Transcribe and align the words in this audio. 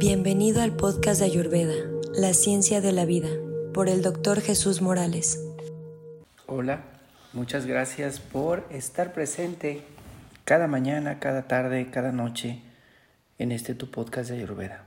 Bienvenido 0.00 0.62
al 0.62 0.76
podcast 0.76 1.18
de 1.18 1.26
Ayurveda, 1.26 1.74
La 2.14 2.32
Ciencia 2.32 2.80
de 2.80 2.92
la 2.92 3.04
Vida, 3.04 3.30
por 3.74 3.88
el 3.88 4.00
doctor 4.00 4.40
Jesús 4.40 4.80
Morales. 4.80 5.44
Hola, 6.46 6.84
muchas 7.32 7.66
gracias 7.66 8.20
por 8.20 8.64
estar 8.70 9.12
presente 9.12 9.82
cada 10.44 10.68
mañana, 10.68 11.18
cada 11.18 11.48
tarde, 11.48 11.90
cada 11.90 12.12
noche 12.12 12.60
en 13.40 13.50
este 13.50 13.74
tu 13.74 13.90
podcast 13.90 14.30
de 14.30 14.36
Ayurveda. 14.36 14.84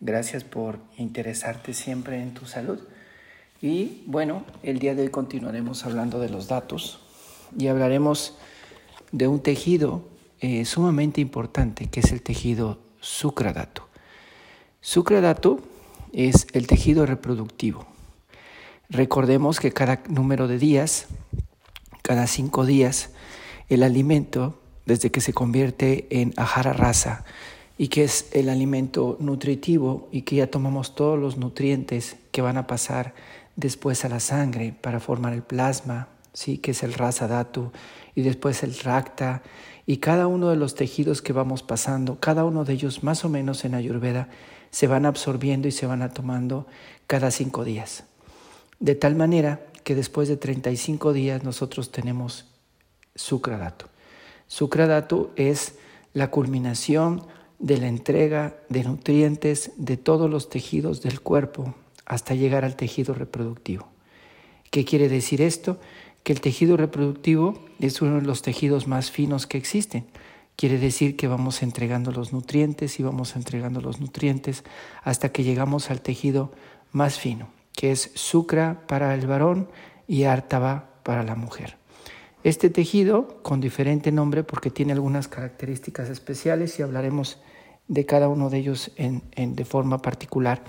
Gracias 0.00 0.44
por 0.44 0.80
interesarte 0.98 1.72
siempre 1.72 2.20
en 2.20 2.34
tu 2.34 2.44
salud. 2.44 2.78
Y 3.62 4.02
bueno, 4.04 4.44
el 4.62 4.80
día 4.80 4.94
de 4.94 5.00
hoy 5.00 5.08
continuaremos 5.08 5.86
hablando 5.86 6.20
de 6.20 6.28
los 6.28 6.46
datos 6.46 7.00
y 7.58 7.68
hablaremos 7.68 8.36
de 9.12 9.28
un 9.28 9.40
tejido 9.40 10.04
eh, 10.40 10.66
sumamente 10.66 11.22
importante 11.22 11.86
que 11.86 12.00
es 12.00 12.12
el 12.12 12.20
tejido 12.20 12.80
sucradato. 13.00 13.89
Sucradato 14.82 15.60
es 16.12 16.46
el 16.54 16.66
tejido 16.66 17.04
reproductivo. 17.04 17.86
Recordemos 18.88 19.60
que 19.60 19.72
cada 19.72 20.02
número 20.08 20.48
de 20.48 20.58
días, 20.58 21.06
cada 22.02 22.26
cinco 22.26 22.64
días, 22.64 23.10
el 23.68 23.82
alimento, 23.82 24.58
desde 24.86 25.10
que 25.10 25.20
se 25.20 25.34
convierte 25.34 26.06
en 26.10 26.32
ajara 26.38 26.72
rasa, 26.72 27.24
y 27.76 27.88
que 27.88 28.04
es 28.04 28.30
el 28.32 28.48
alimento 28.48 29.18
nutritivo 29.20 30.08
y 30.12 30.22
que 30.22 30.36
ya 30.36 30.50
tomamos 30.50 30.94
todos 30.94 31.18
los 31.18 31.36
nutrientes 31.36 32.16
que 32.32 32.42
van 32.42 32.56
a 32.56 32.66
pasar 32.66 33.14
después 33.56 34.04
a 34.04 34.08
la 34.08 34.20
sangre 34.20 34.74
para 34.80 34.98
formar 34.98 35.34
el 35.34 35.42
plasma, 35.42 36.08
¿sí? 36.32 36.56
que 36.56 36.70
es 36.70 36.82
el 36.82 36.94
rasa 36.94 37.28
datu, 37.28 37.70
y 38.14 38.22
después 38.22 38.62
el 38.62 38.74
racta, 38.78 39.42
y 39.86 39.98
cada 39.98 40.26
uno 40.26 40.48
de 40.48 40.56
los 40.56 40.74
tejidos 40.74 41.20
que 41.20 41.34
vamos 41.34 41.62
pasando, 41.62 42.18
cada 42.18 42.44
uno 42.44 42.64
de 42.64 42.72
ellos 42.72 43.02
más 43.02 43.24
o 43.26 43.28
menos 43.28 43.64
en 43.64 43.74
Ayurveda, 43.74 44.28
se 44.70 44.86
van 44.86 45.06
absorbiendo 45.06 45.68
y 45.68 45.72
se 45.72 45.86
van 45.86 46.12
tomando 46.12 46.66
cada 47.06 47.30
cinco 47.30 47.64
días. 47.64 48.04
De 48.78 48.94
tal 48.94 49.14
manera 49.14 49.66
que 49.84 49.94
después 49.94 50.28
de 50.28 50.36
35 50.36 51.12
días 51.12 51.42
nosotros 51.42 51.90
tenemos 51.90 52.46
sucradato. 53.14 53.86
Sucradato 54.46 55.30
es 55.36 55.74
la 56.12 56.30
culminación 56.30 57.22
de 57.58 57.76
la 57.76 57.88
entrega 57.88 58.56
de 58.68 58.84
nutrientes 58.84 59.72
de 59.76 59.96
todos 59.96 60.30
los 60.30 60.48
tejidos 60.48 61.02
del 61.02 61.20
cuerpo 61.20 61.74
hasta 62.06 62.34
llegar 62.34 62.64
al 62.64 62.76
tejido 62.76 63.14
reproductivo. 63.14 63.88
¿Qué 64.70 64.84
quiere 64.84 65.08
decir 65.08 65.42
esto? 65.42 65.78
Que 66.22 66.32
el 66.32 66.40
tejido 66.40 66.76
reproductivo 66.76 67.62
es 67.78 68.00
uno 68.02 68.16
de 68.16 68.26
los 68.26 68.42
tejidos 68.42 68.86
más 68.86 69.10
finos 69.10 69.46
que 69.46 69.58
existen. 69.58 70.06
Quiere 70.60 70.76
decir 70.76 71.16
que 71.16 71.26
vamos 71.26 71.62
entregando 71.62 72.12
los 72.12 72.34
nutrientes 72.34 73.00
y 73.00 73.02
vamos 73.02 73.34
entregando 73.34 73.80
los 73.80 73.98
nutrientes 73.98 74.62
hasta 75.02 75.32
que 75.32 75.42
llegamos 75.42 75.90
al 75.90 76.02
tejido 76.02 76.52
más 76.92 77.18
fino, 77.18 77.48
que 77.72 77.92
es 77.92 78.10
sucra 78.12 78.86
para 78.86 79.14
el 79.14 79.26
varón 79.26 79.70
y 80.06 80.24
ártaba 80.24 80.90
para 81.02 81.22
la 81.22 81.34
mujer. 81.34 81.78
Este 82.44 82.68
tejido, 82.68 83.40
con 83.42 83.62
diferente 83.62 84.12
nombre 84.12 84.44
porque 84.44 84.68
tiene 84.68 84.92
algunas 84.92 85.28
características 85.28 86.10
especiales 86.10 86.78
y 86.78 86.82
hablaremos 86.82 87.38
de 87.88 88.04
cada 88.04 88.28
uno 88.28 88.50
de 88.50 88.58
ellos 88.58 88.90
en, 88.96 89.22
de 89.34 89.64
forma 89.64 90.02
particular, 90.02 90.62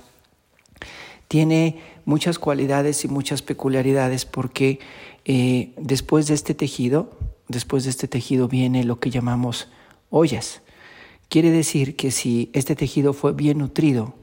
tiene 1.27 1.81
muchas 2.05 2.39
cualidades 2.39 3.03
y 3.03 3.09
muchas 3.09 3.41
peculiaridades 3.41 4.23
porque 4.23 4.79
eh, 5.25 5.73
después 5.75 6.27
de 6.27 6.35
este 6.35 6.53
tejido, 6.53 7.11
después 7.49 7.83
de 7.83 7.89
este 7.89 8.07
tejido 8.07 8.47
viene 8.47 8.85
lo 8.85 8.97
que 9.01 9.09
llamamos 9.09 9.67
ollas. 10.11 10.61
Quiere 11.29 11.49
decir 11.49 11.95
que 11.95 12.11
si 12.11 12.51
este 12.53 12.75
tejido 12.75 13.13
fue 13.13 13.33
bien 13.33 13.57
nutrido 13.57 14.13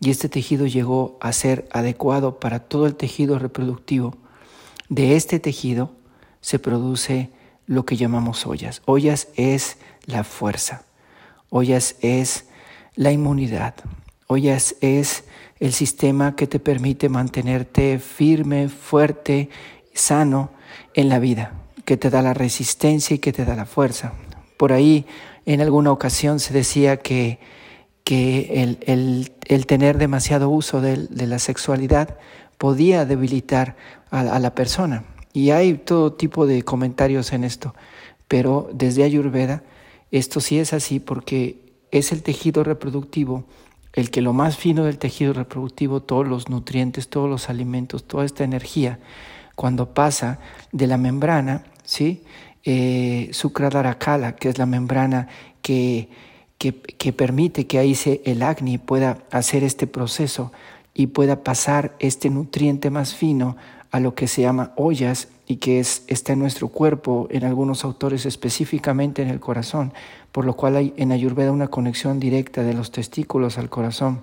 y 0.00 0.10
este 0.10 0.28
tejido 0.28 0.66
llegó 0.66 1.18
a 1.20 1.32
ser 1.32 1.68
adecuado 1.70 2.40
para 2.40 2.58
todo 2.58 2.86
el 2.86 2.96
tejido 2.96 3.38
reproductivo, 3.38 4.16
de 4.88 5.14
este 5.14 5.38
tejido 5.38 5.92
se 6.40 6.58
produce 6.58 7.30
lo 7.66 7.84
que 7.84 7.96
llamamos 7.96 8.46
ollas. 8.46 8.82
Ollas 8.86 9.28
es 9.36 9.76
la 10.06 10.24
fuerza, 10.24 10.84
ollas 11.50 11.96
es 12.00 12.46
la 12.96 13.12
inmunidad, 13.12 13.74
ollas 14.26 14.76
es 14.80 15.24
el 15.60 15.72
sistema 15.72 16.36
que 16.36 16.46
te 16.46 16.58
permite 16.58 17.08
mantenerte 17.08 17.98
firme, 17.98 18.68
fuerte, 18.68 19.48
sano 19.94 20.50
en 20.94 21.08
la 21.08 21.18
vida, 21.18 21.52
que 21.84 21.96
te 21.96 22.10
da 22.10 22.22
la 22.22 22.34
resistencia 22.34 23.14
y 23.14 23.18
que 23.18 23.32
te 23.32 23.44
da 23.44 23.54
la 23.54 23.66
fuerza. 23.66 24.12
Por 24.56 24.72
ahí 24.72 25.06
en 25.46 25.60
alguna 25.60 25.92
ocasión 25.92 26.40
se 26.40 26.54
decía 26.54 26.98
que, 26.98 27.38
que 28.04 28.76
el, 28.86 29.66
tener 29.66 29.98
demasiado 29.98 30.48
uso 30.48 30.80
de, 30.80 31.08
la 31.10 31.38
sexualidad 31.38 32.18
podía 32.58 33.04
debilitar 33.04 33.76
a, 34.10 34.38
la 34.38 34.54
persona. 34.54 35.04
Y 35.32 35.50
hay 35.50 35.74
todo 35.74 36.12
tipo 36.12 36.46
de 36.46 36.62
comentarios 36.62 37.32
en 37.32 37.44
esto, 37.44 37.74
pero 38.28 38.68
desde 38.72 39.04
Ayurveda 39.04 39.62
esto 40.10 40.40
sí 40.40 40.58
es 40.58 40.72
así 40.72 41.00
porque 41.00 41.72
es 41.90 42.12
el 42.12 42.22
tejido 42.22 42.62
reproductivo 42.62 43.44
el 43.94 44.10
que 44.10 44.20
lo 44.20 44.32
más 44.32 44.56
fino 44.56 44.84
del 44.84 44.98
tejido 44.98 45.32
reproductivo, 45.32 46.02
todos 46.02 46.26
los 46.26 46.48
nutrientes, 46.48 47.08
todos 47.08 47.30
los 47.30 47.48
alimentos, 47.48 48.04
toda 48.04 48.24
esta 48.24 48.42
energía, 48.42 48.98
cuando 49.54 49.94
pasa 49.94 50.40
de 50.72 50.88
la 50.88 50.98
membrana, 50.98 51.62
¿sí? 51.84 52.24
Eh, 52.64 53.28
Sukradarakala, 53.32 54.36
que 54.36 54.48
es 54.48 54.58
la 54.58 54.66
membrana 54.66 55.28
que, 55.60 56.08
que, 56.58 57.12
permite 57.12 57.66
que 57.66 57.78
ahí 57.78 57.94
se, 57.94 58.22
el 58.24 58.42
acné 58.42 58.78
pueda 58.78 59.18
hacer 59.30 59.64
este 59.64 59.86
proceso 59.86 60.52
y 60.94 61.08
pueda 61.08 61.42
pasar 61.42 61.94
este 61.98 62.30
nutriente 62.30 62.88
más 62.90 63.14
fino 63.14 63.56
a 63.90 64.00
lo 64.00 64.14
que 64.14 64.28
se 64.28 64.42
llama 64.42 64.72
ollas 64.76 65.28
y 65.46 65.56
que 65.56 65.78
es, 65.78 66.04
está 66.06 66.32
en 66.32 66.38
nuestro 66.38 66.68
cuerpo, 66.68 67.28
en 67.30 67.44
algunos 67.44 67.84
autores 67.84 68.24
específicamente 68.24 69.20
en 69.20 69.28
el 69.28 69.40
corazón, 69.40 69.92
por 70.32 70.46
lo 70.46 70.56
cual 70.56 70.76
hay 70.76 70.94
en 70.96 71.12
Ayurveda 71.12 71.52
una 71.52 71.68
conexión 71.68 72.18
directa 72.18 72.62
de 72.62 72.72
los 72.72 72.90
testículos 72.90 73.58
al 73.58 73.68
corazón. 73.68 74.22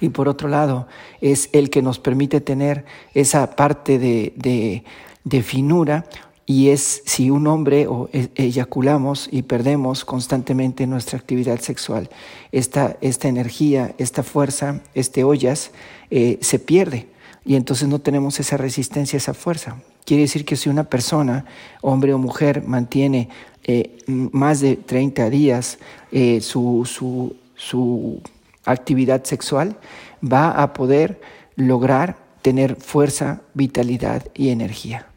Y 0.00 0.08
por 0.08 0.28
otro 0.28 0.48
lado, 0.48 0.88
es 1.20 1.50
el 1.52 1.70
que 1.70 1.82
nos 1.82 1.98
permite 1.98 2.40
tener 2.40 2.84
esa 3.14 3.54
parte 3.54 3.98
de, 3.98 4.82
de 5.24 5.42
finura 5.42 6.06
y 6.48 6.70
es 6.70 7.02
si 7.04 7.28
un 7.28 7.46
hombre 7.46 7.86
o 7.86 8.08
e, 8.10 8.30
eyaculamos 8.34 9.28
y 9.30 9.42
perdemos 9.42 10.06
constantemente 10.06 10.86
nuestra 10.86 11.18
actividad 11.18 11.60
sexual. 11.60 12.08
Esta, 12.52 12.96
esta 13.02 13.28
energía, 13.28 13.94
esta 13.98 14.22
fuerza, 14.22 14.80
este 14.94 15.24
ollas, 15.24 15.72
eh, 16.10 16.38
se 16.40 16.58
pierde 16.58 17.06
y 17.44 17.54
entonces 17.54 17.86
no 17.86 17.98
tenemos 17.98 18.40
esa 18.40 18.56
resistencia, 18.56 19.18
esa 19.18 19.34
fuerza. 19.34 19.76
Quiere 20.06 20.22
decir 20.22 20.46
que 20.46 20.56
si 20.56 20.70
una 20.70 20.84
persona, 20.84 21.44
hombre 21.82 22.14
o 22.14 22.18
mujer, 22.18 22.62
mantiene 22.66 23.28
eh, 23.64 23.98
más 24.06 24.60
de 24.60 24.76
30 24.76 25.28
días 25.28 25.78
eh, 26.12 26.40
su, 26.40 26.88
su, 26.90 27.36
su 27.56 28.22
actividad 28.64 29.22
sexual, 29.24 29.76
va 30.24 30.50
a 30.50 30.72
poder 30.72 31.20
lograr 31.56 32.16
tener 32.40 32.76
fuerza, 32.76 33.42
vitalidad 33.52 34.24
y 34.34 34.48
energía. 34.48 35.08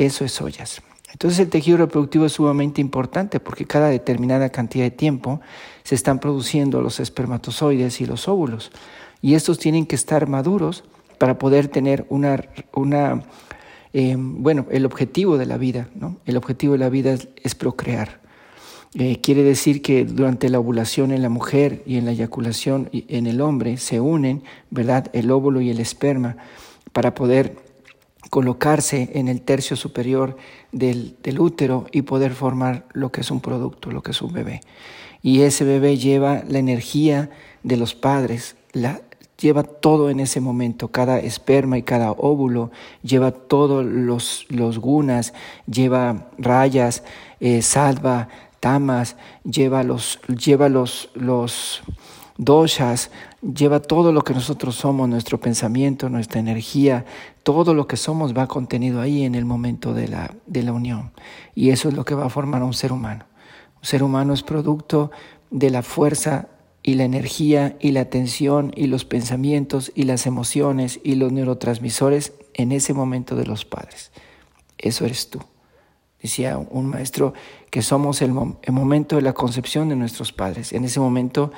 Eso 0.00 0.24
es 0.24 0.40
ollas. 0.40 0.80
Entonces 1.12 1.40
el 1.40 1.50
tejido 1.50 1.76
reproductivo 1.76 2.24
es 2.24 2.32
sumamente 2.32 2.80
importante 2.80 3.38
porque 3.38 3.66
cada 3.66 3.90
determinada 3.90 4.48
cantidad 4.48 4.84
de 4.84 4.90
tiempo 4.90 5.42
se 5.82 5.94
están 5.94 6.20
produciendo 6.20 6.80
los 6.80 7.00
espermatozoides 7.00 8.00
y 8.00 8.06
los 8.06 8.26
óvulos. 8.26 8.72
Y 9.20 9.34
estos 9.34 9.58
tienen 9.58 9.84
que 9.84 9.96
estar 9.96 10.26
maduros 10.26 10.84
para 11.18 11.38
poder 11.38 11.68
tener 11.68 12.06
una, 12.08 12.40
eh, 13.92 14.16
bueno, 14.16 14.64
el 14.70 14.86
objetivo 14.86 15.36
de 15.36 15.44
la 15.44 15.58
vida, 15.58 15.90
¿no? 15.94 16.16
El 16.24 16.38
objetivo 16.38 16.72
de 16.72 16.78
la 16.78 16.88
vida 16.88 17.18
es, 17.42 17.54
procrear. 17.54 18.22
Eh, 18.94 19.20
quiere 19.20 19.42
decir 19.42 19.82
que 19.82 20.06
durante 20.06 20.48
la 20.48 20.60
ovulación 20.60 21.10
en 21.10 21.20
la 21.20 21.28
mujer 21.28 21.82
y 21.84 21.98
en 21.98 22.06
la 22.06 22.12
eyaculación 22.12 22.88
en 22.92 23.26
el 23.26 23.42
hombre 23.42 23.76
se 23.76 24.00
unen, 24.00 24.44
¿verdad? 24.70 25.10
El 25.12 25.30
óvulo 25.30 25.60
y 25.60 25.68
el 25.68 25.78
esperma 25.78 26.38
para 26.92 27.14
poder 27.14 27.69
colocarse 28.28 29.10
en 29.14 29.28
el 29.28 29.40
tercio 29.40 29.76
superior 29.76 30.36
del, 30.72 31.16
útero 31.38 31.86
y 31.92 32.02
poder 32.02 32.32
formar 32.32 32.84
lo 32.92 33.10
que 33.10 33.22
es 33.22 33.30
un 33.30 33.40
producto, 33.40 33.90
lo 33.90 34.02
que 34.02 34.10
es 34.10 34.20
un 34.20 34.32
bebé. 34.32 34.60
Y 35.22 35.42
ese 35.42 35.64
bebé 35.64 35.96
lleva 35.96 36.42
la 36.48 36.58
energía 36.58 37.30
de 37.62 37.76
los 37.76 37.94
padres, 37.94 38.56
la, 38.72 39.00
lleva 39.38 39.62
todo 39.62 40.10
en 40.10 40.20
ese 40.20 40.40
momento, 40.40 40.88
cada 40.88 41.18
esperma 41.18 41.78
y 41.78 41.82
cada 41.82 42.12
óvulo, 42.12 42.70
lleva 43.02 43.30
todos 43.32 43.84
los, 43.84 44.46
los 44.48 44.78
gunas, 44.78 45.32
lleva 45.66 46.30
rayas, 46.38 47.02
eh, 47.40 47.62
salva, 47.62 48.28
tamas, 48.60 49.16
lleva 49.44 49.82
los, 49.82 50.20
lleva 50.28 50.68
los, 50.68 51.10
los 51.14 51.82
doshas, 52.40 53.10
lleva 53.42 53.82
todo 53.82 54.12
lo 54.12 54.22
que 54.22 54.32
nosotros 54.32 54.74
somos, 54.74 55.08
nuestro 55.08 55.38
pensamiento, 55.38 56.08
nuestra 56.08 56.40
energía, 56.40 57.04
todo 57.42 57.74
lo 57.74 57.86
que 57.86 57.98
somos 57.98 58.36
va 58.36 58.46
contenido 58.46 59.02
ahí 59.02 59.24
en 59.24 59.34
el 59.34 59.44
momento 59.44 59.92
de 59.92 60.08
la, 60.08 60.34
de 60.46 60.62
la 60.62 60.72
unión. 60.72 61.12
Y 61.54 61.68
eso 61.68 61.90
es 61.90 61.94
lo 61.94 62.04
que 62.06 62.14
va 62.14 62.26
a 62.26 62.30
formar 62.30 62.62
a 62.62 62.64
un 62.64 62.72
ser 62.72 62.92
humano. 62.92 63.26
Un 63.76 63.84
ser 63.84 64.02
humano 64.02 64.32
es 64.32 64.42
producto 64.42 65.10
de 65.50 65.68
la 65.68 65.82
fuerza 65.82 66.48
y 66.82 66.94
la 66.94 67.04
energía 67.04 67.76
y 67.78 67.92
la 67.92 68.00
atención 68.00 68.72
y 68.74 68.86
los 68.86 69.04
pensamientos 69.04 69.92
y 69.94 70.04
las 70.04 70.26
emociones 70.26 70.98
y 71.04 71.16
los 71.16 71.32
neurotransmisores 71.32 72.32
en 72.54 72.72
ese 72.72 72.94
momento 72.94 73.36
de 73.36 73.44
los 73.44 73.66
padres. 73.66 74.12
Eso 74.78 75.04
eres 75.04 75.28
tú. 75.28 75.40
Decía 76.22 76.58
un 76.58 76.86
maestro 76.86 77.34
que 77.70 77.82
somos 77.82 78.22
el, 78.22 78.32
momento 78.32 79.16
de 79.16 79.22
la 79.22 79.32
concepción 79.34 79.90
de 79.90 79.96
nuestros 79.96 80.32
padres. 80.32 80.72
En 80.72 80.84
ese 80.84 81.00
momento 81.00 81.52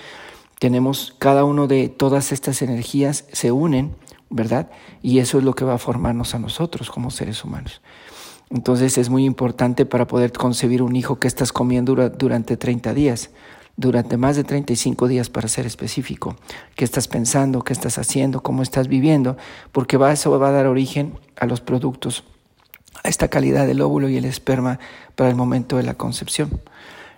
tenemos 0.63 1.13
cada 1.19 1.43
uno 1.43 1.67
de 1.67 1.89
todas 1.89 2.31
estas 2.31 2.63
energías 2.63 3.25
se 3.33 3.51
unen, 3.51 3.97
¿verdad? 4.31 4.71
Y 5.03 5.19
eso 5.19 5.39
es 5.39 5.45
lo 5.45 5.57
que 5.57 5.65
va 5.65 5.75
a 5.75 5.79
formarnos 5.79 6.37
a 6.37 6.39
nosotros 6.39 6.89
como 6.89 7.11
seres 7.11 7.43
humanos. 7.43 7.83
Entonces 8.49 8.97
es 8.97 9.11
muy 9.11 9.25
importante 9.25 9.87
para 9.87 10.07
poder 10.07 10.31
concebir 10.31 10.81
un 10.81 10.95
hijo 10.95 11.19
que 11.19 11.27
estás 11.27 11.53
comiendo 11.53 11.97
durante 12.11 12.57
30 12.57 12.95
días, 12.95 13.31
durante 13.77 14.17
más 14.17 14.37
de 14.37 14.45
35 14.45 15.09
días 15.09 15.31
para 15.31 15.49
ser 15.49 15.67
específico. 15.67 16.37
¿Qué 16.77 16.85
estás 16.85 17.09
pensando? 17.09 17.65
¿Qué 17.65 17.73
estás 17.73 17.99
haciendo? 17.99 18.45
¿Cómo 18.45 18.63
estás 18.63 18.87
viviendo? 18.87 19.37
Porque 19.73 19.97
va, 19.97 20.13
eso 20.13 20.39
va 20.39 20.51
a 20.51 20.53
dar 20.53 20.69
origen 20.69 21.19
a 21.35 21.47
los 21.47 21.61
productos 21.61 22.23
a 23.03 23.09
esta 23.09 23.27
calidad 23.27 23.67
del 23.67 23.81
óvulo 23.81 24.09
y 24.09 24.17
el 24.17 24.27
esperma 24.27 24.79
para 25.17 25.29
el 25.29 25.35
momento 25.35 25.77
de 25.77 25.83
la 25.83 25.95
concepción. 25.95 26.63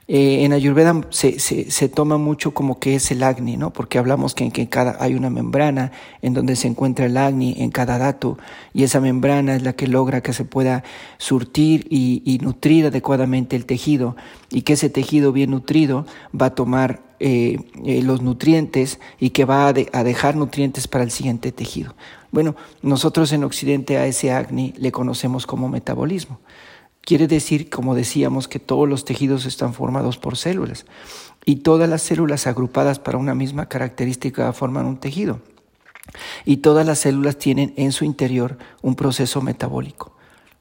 Eh, 0.06 0.44
en 0.44 0.52
Ayurveda 0.52 1.00
se, 1.08 1.38
se, 1.38 1.70
se, 1.70 1.88
toma 1.88 2.18
mucho 2.18 2.52
como 2.52 2.78
que 2.78 2.94
es 2.94 3.10
el 3.10 3.22
Agni, 3.22 3.56
¿no? 3.56 3.72
Porque 3.72 3.98
hablamos 3.98 4.34
que, 4.34 4.44
en 4.44 4.66
cada, 4.66 4.96
hay 5.00 5.14
una 5.14 5.30
membrana 5.30 5.92
en 6.20 6.34
donde 6.34 6.56
se 6.56 6.68
encuentra 6.68 7.06
el 7.06 7.16
Agni 7.16 7.54
en 7.58 7.70
cada 7.70 7.96
dato 7.96 8.36
y 8.74 8.82
esa 8.82 9.00
membrana 9.00 9.56
es 9.56 9.62
la 9.62 9.72
que 9.72 9.86
logra 9.86 10.22
que 10.22 10.34
se 10.34 10.44
pueda 10.44 10.84
surtir 11.16 11.86
y, 11.88 12.22
y 12.26 12.36
nutrir 12.38 12.86
adecuadamente 12.86 13.56
el 13.56 13.64
tejido 13.64 14.14
y 14.50 14.62
que 14.62 14.74
ese 14.74 14.90
tejido 14.90 15.32
bien 15.32 15.52
nutrido 15.52 16.04
va 16.38 16.46
a 16.46 16.54
tomar 16.54 17.00
eh, 17.20 17.58
eh, 17.86 18.02
los 18.02 18.20
nutrientes 18.20 19.00
y 19.18 19.30
que 19.30 19.46
va 19.46 19.68
a, 19.68 19.74
a 19.92 20.04
dejar 20.04 20.36
nutrientes 20.36 20.86
para 20.86 21.04
el 21.04 21.10
siguiente 21.10 21.50
tejido. 21.52 21.94
Bueno, 22.30 22.56
nosotros 22.82 23.32
en 23.32 23.44
Occidente 23.44 23.96
a 23.96 24.06
ese 24.06 24.32
Agni 24.32 24.74
le 24.76 24.92
conocemos 24.92 25.46
como 25.46 25.70
metabolismo. 25.70 26.40
Quiere 27.04 27.26
decir, 27.26 27.68
como 27.68 27.94
decíamos, 27.94 28.48
que 28.48 28.58
todos 28.58 28.88
los 28.88 29.04
tejidos 29.04 29.46
están 29.46 29.74
formados 29.74 30.18
por 30.18 30.36
células 30.36 30.86
y 31.44 31.56
todas 31.56 31.88
las 31.88 32.02
células 32.02 32.46
agrupadas 32.46 32.98
para 32.98 33.18
una 33.18 33.34
misma 33.34 33.68
característica 33.68 34.52
forman 34.52 34.86
un 34.86 34.98
tejido. 34.98 35.40
Y 36.44 36.58
todas 36.58 36.86
las 36.86 36.98
células 37.00 37.36
tienen 37.38 37.74
en 37.76 37.92
su 37.92 38.04
interior 38.04 38.58
un 38.82 38.94
proceso 38.94 39.42
metabólico 39.42 40.14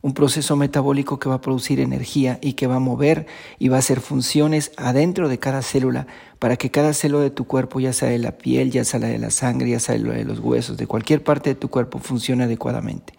un 0.04 0.14
proceso 0.14 0.58
metabólico 0.58 1.18
que 1.18 1.30
va 1.30 1.36
a 1.36 1.42
producir 1.42 1.80
energía 1.80 2.38
y 2.42 2.54
que 2.54 2.68
va 2.68 2.76
a 2.76 2.80
mover 2.80 3.26
y 3.58 3.70
va 3.70 3.78
a 3.78 3.80
hacer 3.80 4.02
funciones 4.02 4.74
adentro 4.76 5.30
de 5.30 5.40
cada 5.40 5.62
célula 5.62 6.08
para 6.40 6.58
que 6.58 6.70
cada 6.70 6.94
célula 6.94 7.24
de 7.24 7.30
tu 7.30 7.48
cuerpo, 7.48 7.80
ya 7.80 7.94
sea 7.94 8.10
de 8.10 8.20
la 8.20 8.34
piel, 8.34 8.70
ya 8.70 8.84
sea 8.84 9.00
la 9.00 9.08
de 9.08 9.18
la 9.18 9.32
sangre, 9.32 9.70
ya 9.70 9.80
sea 9.80 9.98
la 9.98 10.14
de 10.14 10.26
los 10.26 10.40
huesos, 10.40 10.76
de 10.76 10.88
cualquier 10.88 11.24
parte 11.24 11.52
de 11.52 11.56
tu 11.56 11.70
cuerpo, 11.70 12.00
funcione 12.00 12.44
adecuadamente. 12.44 13.14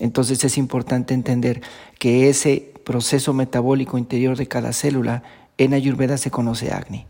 Entonces 0.00 0.42
es 0.42 0.58
importante 0.58 1.14
entender 1.14 1.62
que 1.98 2.28
ese 2.28 2.72
proceso 2.84 3.32
metabólico 3.32 3.98
interior 3.98 4.36
de 4.36 4.48
cada 4.48 4.72
célula 4.72 5.22
en 5.58 5.74
Ayurveda 5.74 6.16
se 6.16 6.30
conoce 6.30 6.72
Agni. 6.72 7.06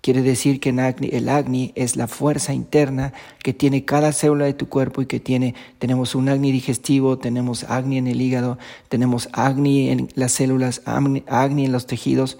Quiere 0.00 0.20
decir 0.20 0.60
que 0.60 0.68
el 0.68 1.28
Agni 1.30 1.72
es 1.76 1.96
la 1.96 2.08
fuerza 2.08 2.52
interna 2.52 3.14
que 3.42 3.54
tiene 3.54 3.86
cada 3.86 4.12
célula 4.12 4.44
de 4.44 4.52
tu 4.52 4.68
cuerpo 4.68 5.00
y 5.00 5.06
que 5.06 5.18
tiene, 5.18 5.54
tenemos 5.78 6.14
un 6.14 6.28
Agni 6.28 6.52
digestivo, 6.52 7.16
tenemos 7.16 7.64
Agni 7.64 7.96
en 7.96 8.06
el 8.06 8.20
hígado, 8.20 8.58
tenemos 8.90 9.30
Agni 9.32 9.88
en 9.88 10.08
las 10.14 10.32
células, 10.32 10.82
Agni 10.84 11.64
en 11.64 11.72
los 11.72 11.86
tejidos, 11.86 12.36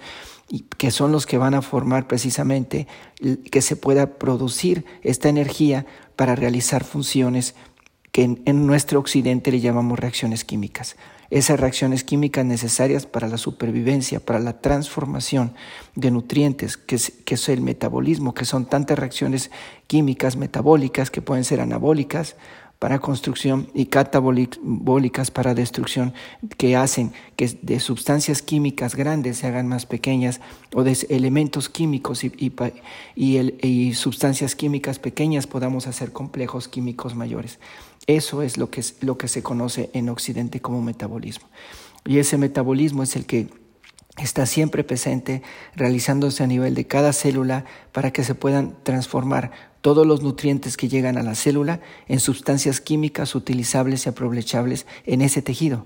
que 0.77 0.91
son 0.91 1.11
los 1.11 1.25
que 1.25 1.39
van 1.39 1.55
a 1.55 1.63
formar 1.63 2.07
precisamente 2.07 2.85
que 3.49 3.61
se 3.63 3.75
pueda 3.75 4.19
producir 4.19 4.85
esta 5.01 5.29
energía 5.29 5.87
para 6.15 6.35
realizar 6.35 6.83
funciones 6.83 7.55
que 8.15 8.23
en 8.23 8.65
nuestro 8.65 8.97
occidente 8.97 9.51
le 9.51 9.59
llamamos 9.59 9.99
reacciones 9.99 10.45
químicas 10.45 10.95
esas 11.29 11.59
reacciones 11.59 12.03
químicas 12.03 12.45
necesarias 12.45 13.05
para 13.05 13.27
la 13.27 13.37
supervivencia, 13.37 14.19
para 14.19 14.39
la 14.39 14.61
transformación 14.61 15.53
de 15.95 16.11
nutrientes, 16.11 16.77
que 16.77 16.95
es, 16.95 17.49
el 17.49 17.61
metabolismo, 17.61 18.33
que 18.33 18.45
son 18.45 18.65
tantas 18.65 18.99
reacciones 18.99 19.51
químicas 19.87 20.37
metabólicas 20.37 21.09
que 21.09 21.21
pueden 21.21 21.43
ser 21.43 21.61
anabólicas 21.61 22.35
para 22.79 22.99
construcción 22.99 23.69
y 23.73 23.85
catabólicas 23.85 25.31
para 25.31 25.55
destrucción, 25.55 26.13
que 26.57 26.75
hacen 26.75 27.13
que 27.37 27.57
de 27.61 27.79
sustancias 27.79 28.41
químicas 28.41 28.95
grandes 28.95 29.37
se 29.37 29.47
hagan 29.47 29.67
más 29.67 29.85
pequeñas 29.85 30.41
o 30.73 30.83
de 30.83 30.97
elementos 31.09 31.69
químicos 31.69 32.23
y, 32.23 32.31
y 33.15 33.93
sustancias 33.93 34.55
químicas 34.55 34.99
pequeñas 34.99 35.47
podamos 35.47 35.87
hacer 35.87 36.11
complejos 36.11 36.67
químicos 36.67 37.15
mayores. 37.15 37.59
Eso 38.07 38.41
es 38.41 38.57
lo 38.57 38.69
que, 38.69 38.81
es, 38.81 38.97
lo 39.01 39.17
que 39.17 39.27
se 39.27 39.41
conoce 39.41 39.89
en 39.93 40.09
Occidente 40.09 40.61
como 40.61 40.81
metabolismo. 40.81 41.47
Y 42.05 42.19
ese 42.19 42.37
metabolismo 42.37 43.03
es 43.03 43.15
el 43.15 43.25
que 43.25 43.49
está 44.17 44.45
siempre 44.45 44.83
presente, 44.83 45.41
realizándose 45.75 46.43
a 46.43 46.47
nivel 46.47 46.75
de 46.75 46.87
cada 46.87 47.13
célula 47.13 47.65
para 47.91 48.11
que 48.11 48.23
se 48.23 48.35
puedan 48.35 48.75
transformar 48.83 49.51
todos 49.81 50.07
los 50.07 50.21
nutrientes 50.21 50.77
que 50.77 50.87
llegan 50.87 51.17
a 51.17 51.23
la 51.23 51.35
célula 51.35 51.81
en 52.07 52.19
sustancias 52.19 52.79
químicas 52.79 53.35
utilizables 53.35 54.05
y 54.05 54.09
aprovechables 54.09 54.85
en 55.05 55.21
ese 55.21 55.41
tejido. 55.41 55.85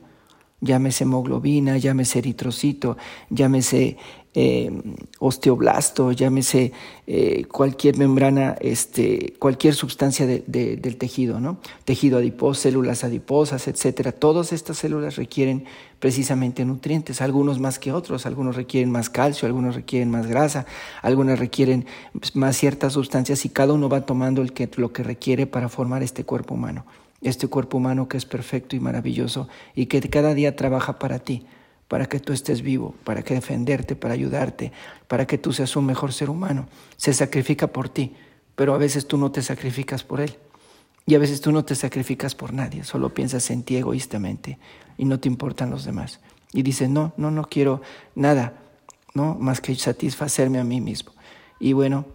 Llámese 0.62 1.06
hemoglobina, 1.06 1.78
llámese 1.78 2.20
eritrocito, 2.20 2.98
llámese 3.30 3.98
eh, 4.36 4.72
osteoblasto, 5.18 6.12
llámese 6.12 6.72
eh, 7.08 7.46
cualquier 7.46 7.98
membrana, 7.98 8.56
este, 8.62 9.34
cualquier 9.40 9.74
sustancia 9.74 10.28
del 10.28 10.98
tejido, 10.98 11.40
¿no? 11.40 11.58
Tejido 11.84 12.20
adiposo, 12.20 12.62
células 12.62 13.04
adiposas, 13.04 13.68
etcétera. 13.68 14.12
Todas 14.12 14.54
estas 14.54 14.78
células 14.78 15.16
requieren 15.16 15.66
precisamente 16.00 16.64
nutrientes, 16.64 17.22
algunos 17.22 17.60
más 17.60 17.80
que 17.80 17.92
otros, 17.92 18.28
algunos 18.28 18.56
requieren 18.56 18.92
más 18.92 19.10
calcio, 19.10 19.48
algunos 19.48 19.74
requieren 19.76 20.12
más 20.12 20.28
grasa, 20.28 20.68
algunas 21.02 21.40
requieren 21.40 21.88
más 22.36 22.56
ciertas 22.56 22.94
sustancias 22.94 23.46
y 23.46 23.50
cada 23.50 23.74
uno 23.74 23.90
va 23.90 24.06
tomando 24.06 24.46
lo 24.76 24.94
que 24.94 25.04
requiere 25.04 25.48
para 25.48 25.70
formar 25.70 26.04
este 26.04 26.24
cuerpo 26.24 26.54
humano. 26.54 26.86
Este 27.22 27.48
cuerpo 27.48 27.78
humano 27.78 28.08
que 28.08 28.18
es 28.18 28.26
perfecto 28.26 28.76
y 28.76 28.80
maravilloso 28.80 29.50
y 29.76 29.88
que 29.88 30.00
cada 30.02 30.34
día 30.34 30.56
trabaja 30.56 31.00
para 31.00 31.20
ti 31.20 31.46
para 31.90 32.06
que 32.06 32.20
tú 32.20 32.32
estés 32.32 32.62
vivo, 32.62 32.96
para 33.04 33.24
que 33.24 33.34
defenderte, 33.34 33.96
para 33.98 34.14
ayudarte, 34.14 34.72
para 35.08 35.26
que 35.26 35.38
tú 35.38 35.52
seas 35.52 35.76
un 35.76 35.88
mejor 35.88 36.14
ser 36.14 36.30
humano. 36.30 36.70
Se 36.96 37.14
sacrifica 37.14 37.68
por 37.68 37.90
ti, 37.90 38.16
pero 38.56 38.74
a 38.76 38.78
veces 38.78 39.08
tú 39.08 39.18
no 39.18 39.32
te 39.32 39.42
sacrificas 39.42 40.04
por 40.04 40.22
él. 40.22 40.38
Y 41.08 41.16
a 41.16 41.20
veces 41.20 41.42
tú 41.42 41.52
no 41.52 41.66
te 41.66 41.74
sacrificas 41.74 42.36
por 42.36 42.54
nadie, 42.54 42.84
solo 42.84 43.14
piensas 43.14 43.50
en 43.50 43.64
ti 43.64 43.76
egoístamente 43.76 44.60
y 44.98 45.06
no 45.06 45.20
te 45.20 45.28
importan 45.28 45.72
los 45.72 45.84
demás. 45.84 46.20
Y 46.54 46.62
dices, 46.62 46.90
no, 46.90 47.12
no, 47.18 47.32
no 47.32 47.46
quiero 47.46 47.82
nada, 48.14 48.54
no, 49.16 49.36
más 49.40 49.60
que 49.60 49.74
satisfacerme 49.74 50.60
a 50.60 50.64
mí 50.64 50.82
mismo. 50.82 51.12
Y 51.60 51.74
bueno, 51.74 52.06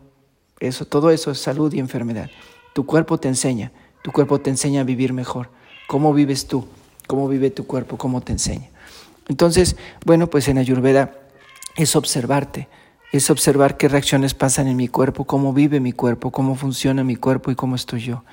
eso, 0.61 0.87
todo 0.87 1.11
eso 1.11 1.33
es 1.33 1.41
salud 1.41 1.73
y 1.75 1.81
enfermedad. 1.81 2.31
Tu 2.75 2.87
cuerpo 2.87 3.19
te 3.19 3.27
enseña, 3.27 3.73
tu 4.03 4.13
cuerpo 4.13 4.41
te 4.41 4.51
enseña 4.51 4.83
a 4.83 4.85
vivir 4.85 5.13
mejor. 5.13 5.51
¿Cómo 5.89 6.15
vives 6.15 6.47
tú? 6.47 6.65
¿Cómo 7.09 7.27
vive 7.27 7.51
tu 7.51 7.67
cuerpo? 7.67 7.99
¿Cómo 7.99 8.21
te 8.21 8.31
enseña? 8.31 8.71
Entonces, 9.29 9.77
bueno, 10.05 10.29
pues 10.29 10.49
en 10.49 10.59
Ayurveda 10.59 11.15
es 11.77 11.97
observarte, 11.97 12.69
es 13.13 13.31
observar 13.31 13.77
qué 13.77 13.89
reacciones 13.89 14.35
pasan 14.35 14.69
en 14.69 14.77
mi 14.77 14.89
cuerpo, 14.89 15.25
cómo 15.25 15.53
vive 15.53 15.81
mi 15.81 15.93
cuerpo, 15.93 16.31
cómo 16.31 16.55
funciona 16.55 17.05
mi 17.05 17.17
cuerpo 17.17 17.51
y 17.51 17.55
cómo 17.55 17.77
estoy 17.77 18.01
yo. 18.01 18.25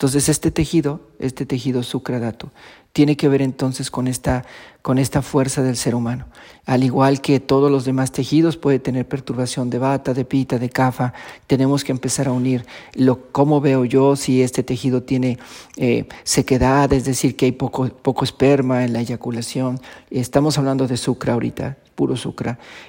Entonces 0.00 0.30
este 0.30 0.50
tejido, 0.50 1.02
este 1.18 1.44
tejido 1.44 1.82
sucradato, 1.82 2.50
tiene 2.94 3.18
que 3.18 3.28
ver 3.28 3.42
entonces 3.42 3.90
con 3.90 4.08
esta, 4.08 4.46
con 4.80 4.96
esta 4.96 5.20
fuerza 5.20 5.62
del 5.62 5.76
ser 5.76 5.94
humano. 5.94 6.24
Al 6.64 6.84
igual 6.84 7.20
que 7.20 7.38
todos 7.38 7.70
los 7.70 7.84
demás 7.84 8.10
tejidos 8.10 8.56
puede 8.56 8.78
tener 8.78 9.06
perturbación 9.06 9.68
de 9.68 9.78
bata, 9.78 10.14
de 10.14 10.24
pita, 10.24 10.58
de 10.58 10.70
cafa, 10.70 11.12
tenemos 11.46 11.84
que 11.84 11.92
empezar 11.92 12.28
a 12.28 12.32
unir 12.32 12.64
lo, 12.94 13.30
cómo 13.30 13.60
veo 13.60 13.84
yo 13.84 14.16
si 14.16 14.40
este 14.40 14.62
tejido 14.62 15.02
tiene 15.02 15.38
eh, 15.76 16.06
sequedad, 16.24 16.90
es 16.94 17.04
decir, 17.04 17.36
que 17.36 17.44
hay 17.44 17.52
poco, 17.52 17.86
poco 17.88 18.24
esperma 18.24 18.84
en 18.84 18.94
la 18.94 19.00
eyaculación. 19.00 19.82
Estamos 20.10 20.56
hablando 20.56 20.88
de 20.88 20.96
sucra 20.96 21.34
ahorita, 21.34 21.76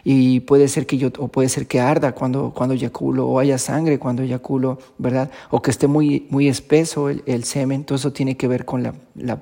Y 0.03 0.41
puede 0.41 0.67
ser 0.67 0.85
que 0.85 0.97
yo, 0.97 1.09
o 1.17 1.27
puede 1.27 1.49
ser 1.49 1.67
que 1.67 1.79
arda 1.79 2.13
cuando, 2.13 2.51
cuando 2.53 2.75
eyaculo, 2.75 3.27
o 3.27 3.39
haya 3.39 3.57
sangre 3.57 3.99
cuando 3.99 4.23
eyaculo, 4.23 4.79
¿verdad? 4.97 5.29
O 5.49 5.61
que 5.61 5.71
esté 5.71 5.87
muy, 5.87 6.27
muy 6.29 6.47
espeso 6.47 7.09
el, 7.09 7.43
semen. 7.43 7.83
Todo 7.83 7.97
eso 7.97 8.13
tiene 8.13 8.37
que 8.37 8.47
ver 8.47 8.65
con 8.65 8.83
la, 8.83 8.93
la 9.15 9.41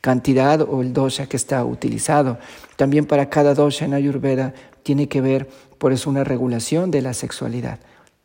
cantidad 0.00 0.60
o 0.62 0.82
el 0.82 0.92
dosha 0.92 1.26
que 1.26 1.36
está 1.36 1.64
utilizado. 1.64 2.38
También 2.76 3.06
para 3.06 3.30
cada 3.30 3.54
dosha 3.54 3.84
en 3.84 3.94
Ayurveda 3.94 4.54
tiene 4.82 5.08
que 5.08 5.20
ver, 5.20 5.48
por 5.78 5.92
eso, 5.92 6.10
una 6.10 6.24
regulación 6.24 6.90
de 6.90 7.02
la 7.02 7.14
sexualidad. 7.14 7.78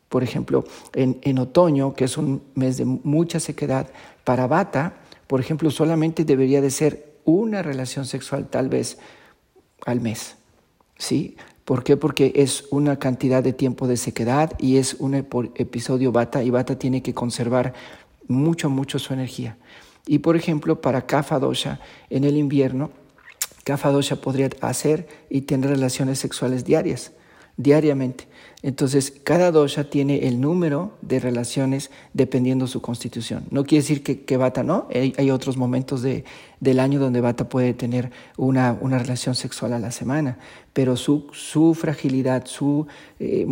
Por 0.08 0.22
ejemplo, 0.22 0.64
en, 0.94 1.18
en 1.22 1.38
otoño, 1.38 1.94
que 1.94 2.04
es 2.04 2.18
un 2.18 2.42
mes 2.54 2.76
de 2.76 2.84
mucha 2.84 3.38
sequedad, 3.38 3.86
para 4.24 4.46
Bata, 4.46 4.94
por 5.26 5.40
ejemplo, 5.40 5.70
solamente 5.70 6.24
debería 6.24 6.60
de 6.60 6.70
ser 6.70 7.10
una 7.24 7.62
relación 7.62 8.04
sexual 8.04 8.48
tal 8.48 8.68
vez 8.68 8.98
al 9.86 10.00
mes. 10.00 10.36
¿Sí? 11.00 11.36
¿Por 11.64 11.82
qué? 11.82 11.96
Porque 11.96 12.32
es 12.36 12.64
una 12.70 12.98
cantidad 12.98 13.42
de 13.42 13.52
tiempo 13.52 13.88
de 13.88 13.96
sequedad 13.96 14.52
y 14.58 14.76
es 14.76 14.94
un 14.94 15.14
episodio 15.14 16.12
bata 16.12 16.42
y 16.42 16.50
bata 16.50 16.78
tiene 16.78 17.02
que 17.02 17.14
conservar 17.14 17.74
mucho, 18.28 18.68
mucho 18.70 18.98
su 18.98 19.14
energía. 19.14 19.56
Y 20.06 20.18
por 20.18 20.36
ejemplo, 20.36 20.80
para 20.80 21.06
Kapha 21.06 21.38
Dosha, 21.38 21.80
en 22.10 22.24
el 22.24 22.36
invierno, 22.36 22.90
Kapha 23.64 23.90
Dosha 23.90 24.16
podría 24.16 24.50
hacer 24.60 25.08
y 25.28 25.42
tener 25.42 25.70
relaciones 25.70 26.18
sexuales 26.18 26.64
diarias, 26.64 27.12
diariamente. 27.56 28.28
Entonces, 28.62 29.10
cada 29.24 29.50
dosha 29.52 29.88
tiene 29.88 30.28
el 30.28 30.40
número 30.40 30.92
de 31.00 31.18
relaciones 31.18 31.90
dependiendo 32.12 32.66
su 32.66 32.82
constitución. 32.82 33.44
No 33.50 33.64
quiere 33.64 33.82
decir 33.82 34.02
que, 34.02 34.22
que 34.22 34.36
Bata 34.36 34.62
no, 34.62 34.86
hay, 34.92 35.30
otros 35.30 35.56
momentos 35.56 36.02
de, 36.02 36.24
del 36.60 36.78
año 36.78 37.00
donde 37.00 37.22
Bata 37.22 37.48
puede 37.48 37.72
tener 37.72 38.10
una, 38.36 38.76
una, 38.78 38.98
relación 38.98 39.34
sexual 39.34 39.72
a 39.72 39.78
la 39.78 39.92
semana, 39.92 40.38
pero 40.74 40.96
su, 40.96 41.28
su 41.32 41.72
fragilidad, 41.72 42.44
su, 42.44 42.86
eh, 43.18 43.46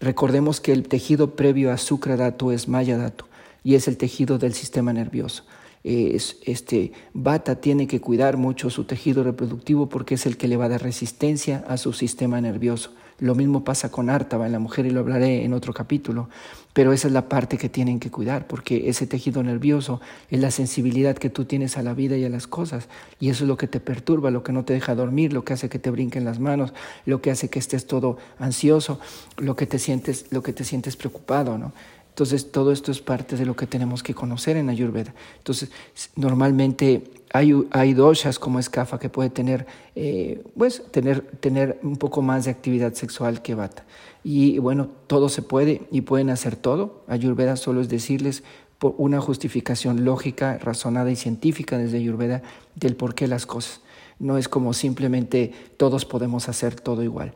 recordemos 0.00 0.60
que 0.60 0.72
el 0.72 0.86
tejido 0.86 1.34
previo 1.34 1.72
a 1.72 1.78
Sukra 1.78 2.16
Datu 2.16 2.50
es 2.50 2.68
Maya 2.68 2.98
Datu 2.98 3.24
y 3.64 3.74
es 3.74 3.88
el 3.88 3.96
tejido 3.96 4.36
del 4.36 4.52
sistema 4.52 4.92
nervioso. 4.92 5.44
Es, 5.82 6.36
este, 6.44 6.92
Bata 7.14 7.60
tiene 7.60 7.86
que 7.86 8.00
cuidar 8.00 8.36
mucho 8.36 8.68
su 8.68 8.84
tejido 8.84 9.24
reproductivo 9.24 9.88
porque 9.88 10.14
es 10.14 10.26
el 10.26 10.36
que 10.36 10.46
le 10.46 10.58
va 10.58 10.66
a 10.66 10.68
dar 10.68 10.82
resistencia 10.82 11.64
a 11.66 11.78
su 11.78 11.94
sistema 11.94 12.40
nervioso. 12.40 12.92
Lo 13.18 13.34
mismo 13.34 13.64
pasa 13.64 13.90
con 13.90 14.10
Artaba 14.10 14.46
en 14.46 14.52
la 14.52 14.58
mujer 14.58 14.86
y 14.86 14.90
lo 14.90 15.00
hablaré 15.00 15.44
en 15.44 15.52
otro 15.52 15.72
capítulo, 15.72 16.28
pero 16.72 16.92
esa 16.92 17.08
es 17.08 17.14
la 17.14 17.28
parte 17.28 17.58
que 17.58 17.68
tienen 17.68 18.00
que 18.00 18.10
cuidar 18.10 18.46
porque 18.46 18.88
ese 18.88 19.06
tejido 19.06 19.42
nervioso 19.42 20.00
es 20.30 20.40
la 20.40 20.50
sensibilidad 20.50 21.16
que 21.16 21.30
tú 21.30 21.44
tienes 21.44 21.76
a 21.76 21.82
la 21.82 21.94
vida 21.94 22.16
y 22.16 22.24
a 22.24 22.28
las 22.28 22.46
cosas 22.46 22.88
y 23.20 23.28
eso 23.28 23.44
es 23.44 23.48
lo 23.48 23.56
que 23.56 23.68
te 23.68 23.80
perturba, 23.80 24.30
lo 24.30 24.42
que 24.42 24.52
no 24.52 24.64
te 24.64 24.72
deja 24.72 24.94
dormir, 24.94 25.32
lo 25.32 25.44
que 25.44 25.52
hace 25.52 25.68
que 25.68 25.78
te 25.78 25.90
brinquen 25.90 26.24
las 26.24 26.38
manos, 26.38 26.72
lo 27.06 27.20
que 27.20 27.30
hace 27.30 27.48
que 27.48 27.58
estés 27.58 27.86
todo 27.86 28.18
ansioso, 28.38 28.98
lo 29.36 29.56
que 29.56 29.66
te 29.66 29.78
sientes, 29.78 30.26
lo 30.30 30.42
que 30.42 30.52
te 30.52 30.64
sientes 30.64 30.96
preocupado, 30.96 31.58
¿no? 31.58 31.72
Entonces, 32.12 32.52
todo 32.52 32.72
esto 32.72 32.92
es 32.92 33.00
parte 33.00 33.36
de 33.36 33.46
lo 33.46 33.56
que 33.56 33.66
tenemos 33.66 34.02
que 34.02 34.12
conocer 34.12 34.58
en 34.58 34.68
Ayurveda. 34.68 35.14
Entonces, 35.38 35.70
normalmente 36.14 37.04
hay, 37.32 37.54
hay 37.70 37.94
doshas 37.94 38.38
como 38.38 38.58
escafa 38.58 38.98
que 38.98 39.08
puede 39.08 39.30
tener, 39.30 39.66
eh, 39.94 40.42
pues, 40.56 40.82
tener, 40.90 41.22
tener 41.40 41.80
un 41.82 41.96
poco 41.96 42.22
más 42.22 42.44
de 42.44 42.50
actividad 42.50 42.92
sexual 42.94 43.42
que 43.42 43.54
bata. 43.54 43.84
Y 44.22 44.58
bueno, 44.58 44.88
todo 45.06 45.28
se 45.28 45.42
puede 45.42 45.82
y 45.90 46.02
pueden 46.02 46.30
hacer 46.30 46.56
todo. 46.56 47.04
Ayurveda 47.08 47.56
solo 47.56 47.80
es 47.80 47.88
decirles 47.88 48.44
por 48.78 48.94
una 48.98 49.20
justificación 49.20 50.04
lógica, 50.04 50.58
razonada 50.58 51.10
y 51.10 51.16
científica 51.16 51.78
desde 51.78 51.98
Ayurveda 51.98 52.42
del 52.74 52.96
por 52.96 53.14
qué 53.14 53.28
las 53.28 53.46
cosas. 53.46 53.80
No 54.18 54.38
es 54.38 54.48
como 54.48 54.74
simplemente 54.74 55.52
todos 55.76 56.04
podemos 56.04 56.48
hacer 56.48 56.74
todo 56.80 57.02
igual. 57.02 57.32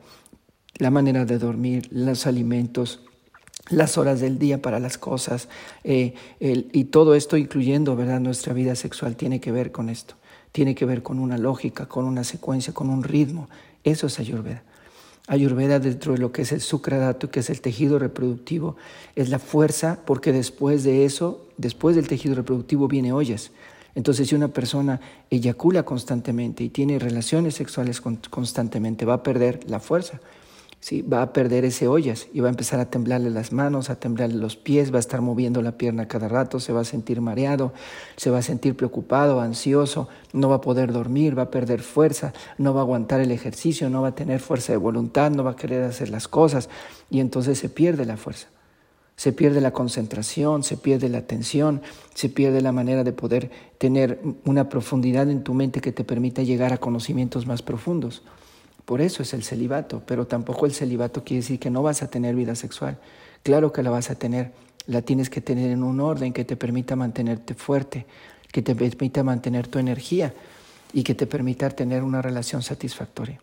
La 0.78 0.90
manera 0.90 1.24
de 1.24 1.38
dormir, 1.38 1.88
los 1.90 2.26
alimentos, 2.26 3.00
las 3.68 3.98
horas 3.98 4.20
del 4.20 4.38
día 4.38 4.62
para 4.62 4.78
las 4.78 4.98
cosas 4.98 5.48
eh, 5.84 6.14
y 6.40 6.84
todo 6.84 7.14
esto 7.14 7.36
incluyendo 7.36 7.96
verdad 7.96 8.20
nuestra 8.20 8.52
vida 8.52 8.76
sexual 8.76 9.16
tiene 9.16 9.40
que 9.40 9.52
ver 9.52 9.72
con 9.72 9.88
esto 9.88 10.14
tiene 10.52 10.74
que 10.74 10.84
ver 10.84 11.02
con 11.02 11.18
una 11.18 11.36
lógica 11.36 11.86
con 11.86 12.04
una 12.04 12.24
secuencia 12.24 12.72
con 12.72 12.88
un 12.88 13.02
ritmo. 13.02 13.48
Eso 13.84 14.06
es 14.06 14.18
ayurveda. 14.18 14.62
Ayurveda 15.26 15.80
dentro 15.80 16.12
de 16.12 16.18
lo 16.18 16.32
que 16.32 16.42
es 16.42 16.52
el 16.52 16.60
sukradato 16.60 17.30
que 17.30 17.40
es 17.40 17.50
el 17.50 17.60
tejido 17.60 17.98
reproductivo 17.98 18.76
es 19.16 19.28
la 19.28 19.38
fuerza 19.38 19.98
porque 20.06 20.32
después 20.32 20.82
de 20.82 21.04
eso 21.04 21.46
después 21.56 21.94
del 21.96 22.08
tejido 22.08 22.34
reproductivo 22.34 22.88
viene 22.88 23.12
ollas. 23.12 23.50
Entonces, 23.96 24.28
si 24.28 24.34
una 24.34 24.48
persona 24.48 25.00
eyacula 25.30 25.82
constantemente 25.82 26.62
y 26.62 26.68
tiene 26.68 26.98
relaciones 26.98 27.54
sexuales 27.54 28.02
constantemente, 28.02 29.06
va 29.06 29.14
a 29.14 29.22
perder 29.22 29.60
la 29.68 29.80
fuerza. 29.80 30.20
¿Sí? 30.80 31.02
va 31.02 31.22
a 31.22 31.32
perder 31.32 31.64
ese 31.64 31.88
ollas 31.88 32.28
y 32.32 32.40
va 32.40 32.48
a 32.48 32.50
empezar 32.50 32.80
a 32.80 32.90
temblarle 32.90 33.30
las 33.30 33.52
manos, 33.52 33.90
a 33.90 33.96
temblarle 33.98 34.36
los 34.36 34.56
pies, 34.56 34.92
va 34.92 34.96
a 34.96 35.00
estar 35.00 35.20
moviendo 35.20 35.62
la 35.62 35.72
pierna 35.72 36.08
cada 36.08 36.28
rato, 36.28 36.60
se 36.60 36.72
va 36.72 36.80
a 36.80 36.84
sentir 36.84 37.20
mareado, 37.20 37.72
se 38.16 38.30
va 38.30 38.38
a 38.38 38.42
sentir 38.42 38.76
preocupado, 38.76 39.40
ansioso, 39.40 40.08
no 40.32 40.48
va 40.48 40.56
a 40.56 40.60
poder 40.60 40.92
dormir, 40.92 41.38
va 41.38 41.44
a 41.44 41.50
perder 41.50 41.82
fuerza, 41.82 42.32
no 42.58 42.74
va 42.74 42.80
a 42.80 42.84
aguantar 42.84 43.20
el 43.20 43.30
ejercicio, 43.30 43.90
no 43.90 44.02
va 44.02 44.08
a 44.08 44.14
tener 44.14 44.40
fuerza 44.40 44.72
de 44.72 44.78
voluntad, 44.78 45.30
no 45.30 45.44
va 45.44 45.52
a 45.52 45.56
querer 45.56 45.82
hacer 45.84 46.08
las 46.10 46.28
cosas 46.28 46.68
y 47.10 47.20
entonces 47.20 47.58
se 47.58 47.68
pierde 47.68 48.04
la 48.04 48.16
fuerza. 48.16 48.48
Se 49.16 49.32
pierde 49.32 49.62
la 49.62 49.70
concentración, 49.70 50.62
se 50.62 50.76
pierde 50.76 51.08
la 51.08 51.18
atención, 51.18 51.80
se 52.12 52.28
pierde 52.28 52.60
la 52.60 52.72
manera 52.72 53.02
de 53.02 53.14
poder 53.14 53.50
tener 53.78 54.20
una 54.44 54.68
profundidad 54.68 55.30
en 55.30 55.42
tu 55.42 55.54
mente 55.54 55.80
que 55.80 55.90
te 55.90 56.04
permita 56.04 56.42
llegar 56.42 56.74
a 56.74 56.78
conocimientos 56.78 57.46
más 57.46 57.62
profundos. 57.62 58.22
Por 58.86 59.00
eso 59.00 59.22
es 59.22 59.34
el 59.34 59.42
celibato, 59.42 60.02
pero 60.06 60.28
tampoco 60.28 60.64
el 60.64 60.72
celibato 60.72 61.24
quiere 61.24 61.42
decir 61.42 61.58
que 61.58 61.70
no 61.70 61.82
vas 61.82 62.02
a 62.02 62.08
tener 62.08 62.36
vida 62.36 62.54
sexual. 62.54 62.98
Claro 63.42 63.72
que 63.72 63.82
la 63.82 63.90
vas 63.90 64.10
a 64.10 64.14
tener, 64.14 64.52
la 64.86 65.02
tienes 65.02 65.28
que 65.28 65.40
tener 65.40 65.72
en 65.72 65.82
un 65.82 66.00
orden 66.00 66.32
que 66.32 66.44
te 66.44 66.56
permita 66.56 66.94
mantenerte 66.94 67.54
fuerte, 67.54 68.06
que 68.52 68.62
te 68.62 68.76
permita 68.76 69.24
mantener 69.24 69.66
tu 69.66 69.80
energía 69.80 70.32
y 70.92 71.02
que 71.02 71.16
te 71.16 71.26
permita 71.26 71.68
tener 71.70 72.04
una 72.04 72.22
relación 72.22 72.62
satisfactoria. 72.62 73.40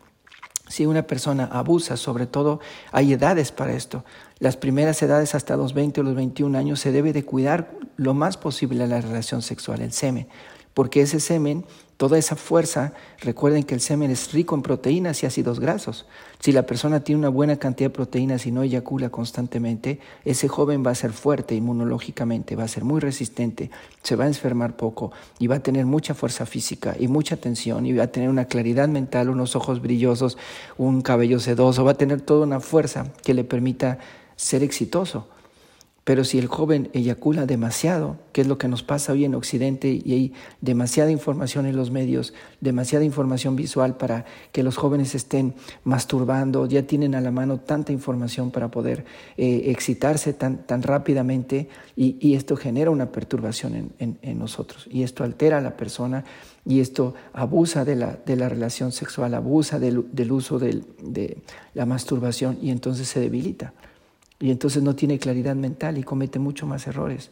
Si 0.66 0.86
una 0.86 1.06
persona 1.06 1.44
abusa, 1.44 1.98
sobre 1.98 2.26
todo 2.26 2.60
hay 2.90 3.12
edades 3.12 3.52
para 3.52 3.74
esto. 3.74 4.02
Las 4.38 4.56
primeras 4.56 5.02
edades 5.02 5.34
hasta 5.34 5.58
los 5.58 5.74
20 5.74 6.00
o 6.00 6.04
los 6.04 6.14
21 6.14 6.56
años 6.56 6.80
se 6.80 6.90
debe 6.90 7.12
de 7.12 7.26
cuidar 7.26 7.70
lo 7.98 8.14
más 8.14 8.38
posible 8.38 8.86
la 8.86 9.02
relación 9.02 9.42
sexual, 9.42 9.82
el 9.82 9.92
semen, 9.92 10.26
porque 10.72 11.02
ese 11.02 11.20
semen 11.20 11.66
Toda 11.96 12.18
esa 12.18 12.34
fuerza, 12.34 12.92
recuerden 13.20 13.62
que 13.62 13.74
el 13.74 13.80
semen 13.80 14.10
es 14.10 14.32
rico 14.32 14.56
en 14.56 14.62
proteínas 14.62 15.22
y 15.22 15.26
ácidos 15.26 15.60
grasos. 15.60 16.06
Si 16.40 16.50
la 16.50 16.66
persona 16.66 17.00
tiene 17.00 17.20
una 17.20 17.28
buena 17.28 17.56
cantidad 17.56 17.88
de 17.88 17.94
proteínas 17.94 18.46
y 18.46 18.50
no 18.50 18.62
eyacula 18.62 19.10
constantemente, 19.10 20.00
ese 20.24 20.48
joven 20.48 20.84
va 20.84 20.90
a 20.90 20.96
ser 20.96 21.12
fuerte 21.12 21.54
inmunológicamente, 21.54 22.56
va 22.56 22.64
a 22.64 22.68
ser 22.68 22.82
muy 22.82 23.00
resistente, 23.00 23.70
se 24.02 24.16
va 24.16 24.24
a 24.24 24.28
enfermar 24.28 24.76
poco 24.76 25.12
y 25.38 25.46
va 25.46 25.56
a 25.56 25.62
tener 25.62 25.86
mucha 25.86 26.14
fuerza 26.14 26.46
física 26.46 26.96
y 26.98 27.06
mucha 27.06 27.36
atención 27.36 27.86
y 27.86 27.92
va 27.92 28.04
a 28.04 28.12
tener 28.12 28.28
una 28.28 28.46
claridad 28.46 28.88
mental, 28.88 29.30
unos 29.30 29.54
ojos 29.54 29.80
brillosos, 29.80 30.36
un 30.76 31.00
cabello 31.00 31.38
sedoso, 31.38 31.84
va 31.84 31.92
a 31.92 31.96
tener 31.96 32.20
toda 32.20 32.44
una 32.44 32.58
fuerza 32.58 33.12
que 33.22 33.34
le 33.34 33.44
permita 33.44 33.98
ser 34.34 34.64
exitoso. 34.64 35.28
Pero 36.04 36.24
si 36.24 36.38
el 36.38 36.48
joven 36.48 36.90
eyacula 36.92 37.46
demasiado, 37.46 38.18
que 38.32 38.42
es 38.42 38.46
lo 38.46 38.58
que 38.58 38.68
nos 38.68 38.82
pasa 38.82 39.12
hoy 39.12 39.24
en 39.24 39.34
Occidente, 39.34 40.02
y 40.04 40.12
hay 40.12 40.32
demasiada 40.60 41.10
información 41.10 41.64
en 41.64 41.76
los 41.76 41.90
medios, 41.90 42.34
demasiada 42.60 43.06
información 43.06 43.56
visual 43.56 43.96
para 43.96 44.26
que 44.52 44.62
los 44.62 44.76
jóvenes 44.76 45.14
estén 45.14 45.54
masturbando, 45.82 46.66
ya 46.66 46.82
tienen 46.82 47.14
a 47.14 47.22
la 47.22 47.30
mano 47.30 47.58
tanta 47.58 47.90
información 47.90 48.50
para 48.50 48.70
poder 48.70 49.06
eh, 49.38 49.62
excitarse 49.68 50.34
tan, 50.34 50.66
tan 50.66 50.82
rápidamente, 50.82 51.70
y, 51.96 52.34
esto 52.34 52.56
genera 52.56 52.90
una 52.90 53.12
perturbación 53.12 53.92
en, 53.98 54.38
nosotros, 54.38 54.88
y 54.90 55.04
esto 55.04 55.24
altera 55.24 55.58
a 55.58 55.60
la 55.60 55.76
persona, 55.76 56.24
y 56.66 56.80
esto 56.80 57.14
abusa 57.32 57.84
de 57.84 57.96
la, 57.96 58.18
de 58.26 58.36
la 58.36 58.48
relación 58.48 58.92
sexual, 58.92 59.32
abusa 59.32 59.78
del, 59.78 60.04
del 60.12 60.32
uso 60.32 60.58
de 60.58 61.38
la 61.72 61.86
masturbación, 61.86 62.58
y 62.60 62.70
entonces 62.70 63.08
se 63.08 63.20
debilita 63.20 63.72
y 64.44 64.50
entonces 64.50 64.82
no 64.82 64.94
tiene 64.94 65.18
claridad 65.18 65.56
mental 65.56 65.96
y 65.96 66.02
comete 66.02 66.38
mucho 66.38 66.66
más 66.66 66.86
errores. 66.86 67.30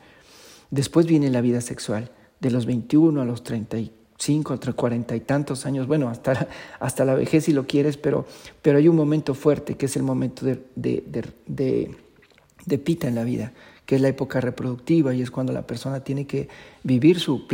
Después 0.71 1.05
viene 1.05 1.29
la 1.29 1.43
vida 1.43 1.61
sexual, 1.61 2.11
de 2.41 2.51
los 2.51 2.65
21 2.65 3.21
a 3.21 3.27
los 3.27 3.45
35, 3.45 4.55
entre 4.55 4.73
40 4.73 5.15
y 5.17 5.21
tantos 5.21 5.67
años, 5.67 5.87
bueno, 5.87 6.09
hasta 6.09 6.33
la, 6.33 6.49
hasta 6.81 7.05
la 7.05 7.15
vejez 7.15 7.45
si 7.45 7.53
lo 7.53 7.67
quieres, 7.67 7.99
pero, 7.99 8.25
pero 8.63 8.79
hay 8.79 8.89
un 8.89 8.97
momento 8.97 9.35
fuerte 9.35 9.77
que 9.77 9.85
es 9.85 9.97
el 9.97 10.05
momento 10.05 10.47
de, 10.47 10.65
de, 10.75 11.95
de 12.65 12.79
pita 12.79 13.09
en 13.09 13.15
la 13.15 13.25
vida, 13.25 13.53
que 13.85 13.97
es 13.97 14.01
la 14.01 14.09
época 14.09 14.41
reproductiva 14.41 15.13
y 15.13 15.21
es 15.21 15.31
cuando 15.31 15.53
la 15.53 15.67
persona 15.67 16.01
tiene 16.01 16.27
que 16.27 16.49
vivir 16.83 17.21
su 17.21 17.47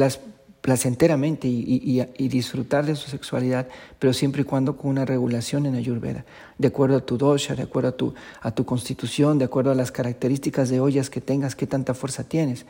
placenteramente 0.60 1.48
y, 1.48 2.28
disfrutar 2.28 2.84
de 2.84 2.96
su 2.96 3.10
sexualidad, 3.10 3.68
pero 3.98 4.12
siempre 4.12 4.42
y 4.42 4.44
cuando 4.44 4.76
con 4.76 4.90
una 4.90 5.04
regulación 5.04 5.66
en 5.66 5.74
Ayurveda, 5.74 6.24
de 6.58 6.68
acuerdo 6.68 6.96
a 6.96 7.00
tu 7.00 7.16
dosha, 7.16 7.54
de 7.54 7.62
acuerdo 7.62 7.88
a 7.90 7.92
tu, 7.92 8.14
a 8.40 8.50
tu 8.50 8.64
constitución, 8.64 9.38
de 9.38 9.44
acuerdo 9.44 9.70
a 9.70 9.74
las 9.74 9.92
características 9.92 10.68
de 10.68 10.80
ollas 10.80 11.10
que 11.10 11.20
tengas, 11.20 11.54
qué 11.54 11.66
tanta 11.66 11.94
fuerza 11.94 12.24
tienes. 12.24 12.66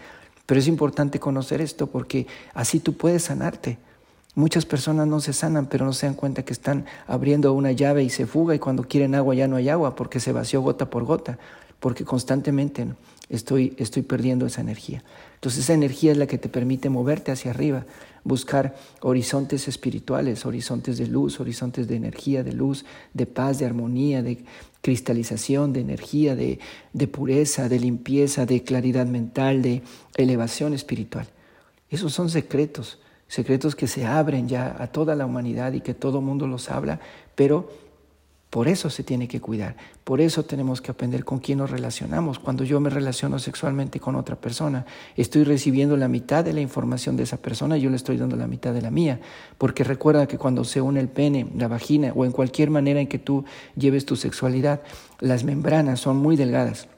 Pero 0.47 0.61
es 0.61 0.67
importante 0.67 1.19
conocer 1.19 1.61
esto 1.61 1.89
porque 1.89 2.27
así 2.55 2.81
tú 2.81 2.95
puedes 2.95 3.25
sanarte. 3.25 3.79
Muchas 4.35 4.65
personas 4.65 5.07
no 5.07 5.21
se 5.21 5.33
sanan, 5.33 5.67
pero 5.67 5.85
no 5.85 5.93
se 5.93 6.07
dan 6.07 6.15
cuenta 6.15 6.45
que 6.45 6.53
están 6.53 6.87
abriendo 7.07 7.53
una 7.53 7.73
llave 7.73 8.05
y 8.05 8.11
se 8.11 8.27
fuga 8.27 8.55
y 8.55 8.59
cuando 8.59 8.85
quieren 8.85 9.15
agua 9.15 9.35
ya 9.35 9.49
no 9.49 9.57
hay 9.57 9.69
agua 9.69 9.97
porque 9.97 10.21
se 10.21 10.33
vació 10.33 10.63
gota 10.63 10.89
por 10.89 11.05
gota, 11.05 11.39
porque 11.81 12.05
constantemente 12.05 12.87
estoy, 13.29 13.75
estoy 13.79 14.03
perdiendo 14.03 14.47
esa 14.47 14.61
energía. 14.61 15.03
Entonces 15.35 15.65
esa 15.65 15.75
energía 15.75 16.13
es 16.13 16.19
la 16.19 16.27
que 16.27 16.39
te 16.39 16.49
permite 16.49 16.91
moverte 16.91 17.31
hacia 17.31 17.51
arriba, 17.51 17.87
buscar 18.25 18.77
horizontes 19.01 19.69
espirituales, 19.69 20.45
horizontes 20.47 20.99
de 20.99 21.07
luz, 21.07 21.41
horizontes 21.41 21.89
de 21.89 21.97
energía, 21.97 22.43
de 22.43 22.53
luz, 22.53 22.85
de 23.15 23.27
paz, 23.27 23.59
de 23.59 23.67
armonía, 23.67 24.23
de 24.23 24.45
cristalización, 24.81 25.73
de 25.73 25.81
energía, 25.81 26.35
de, 26.35 26.59
de 26.93 27.09
pureza, 27.09 27.69
de 27.69 27.79
limpieza, 27.79 28.47
de 28.47 28.63
claridad 28.63 29.07
mental, 29.07 29.63
de 29.63 29.83
elevación 30.17 30.75
espiritual. 30.75 31.27
Esos 31.91 32.13
son 32.13 32.31
secretos, 32.31 32.99
secretos 33.29 33.75
que 33.75 33.87
se 33.87 34.05
abren 34.05 34.49
ya 34.49 34.77
a 34.79 34.89
toda 34.89 35.15
la 35.15 35.27
humanidad 35.27 35.73
y 35.73 35.81
que 35.81 35.95
todo 35.95 36.21
mundo 36.21 36.47
los 36.47 36.71
habla, 36.71 37.01
pero 37.35 37.71
Por 38.51 38.67
eso 38.67 38.89
se 38.89 39.03
tiene 39.03 39.29
que 39.29 39.43
cuidar, 39.43 39.77
por 40.05 40.23
eso 40.23 40.43
tenemos 40.43 40.81
que 40.81 40.91
aprender 40.91 41.23
con 41.23 41.39
quién 41.39 41.59
nos 41.59 41.71
relacionamos. 41.71 42.39
Cuando 42.39 42.65
yo 42.65 42.81
me 42.81 42.89
relaciono 42.89 43.39
sexualmente 43.39 44.01
con 44.01 44.17
otra 44.17 44.37
persona, 44.37 44.87
estoy 45.17 45.45
recibiendo 45.45 45.99
la 45.99 46.09
mitad 46.09 46.43
de 46.47 46.55
la 46.55 46.63
información 46.63 47.15
de 47.19 47.25
esa 47.25 47.37
persona 47.37 47.77
y 47.77 47.83
yo 47.83 47.91
le 47.91 47.97
estoy 47.97 48.17
dando 48.17 48.37
la 48.37 48.47
mitad 48.47 48.73
de 48.73 48.81
la 48.81 48.91
mía. 48.91 49.21
Porque 49.59 49.85
recuerda 49.85 50.27
que 50.27 50.39
cuando 50.39 50.65
se 50.65 50.81
une 50.81 50.99
el 50.99 51.09
pene, 51.09 51.47
la 51.55 51.69
vagina 51.69 52.13
o 52.15 52.25
en 52.25 52.33
cualquier 52.33 52.71
manera 52.71 53.01
en 53.01 53.07
que 53.07 53.19
tú 53.19 53.45
lleves 53.77 54.07
tu 54.07 54.17
sexualidad, 54.17 54.81
las 55.21 55.45
membranas 55.45 56.01
son 56.01 56.17
muy 56.17 56.35
delgadas. 56.35 56.89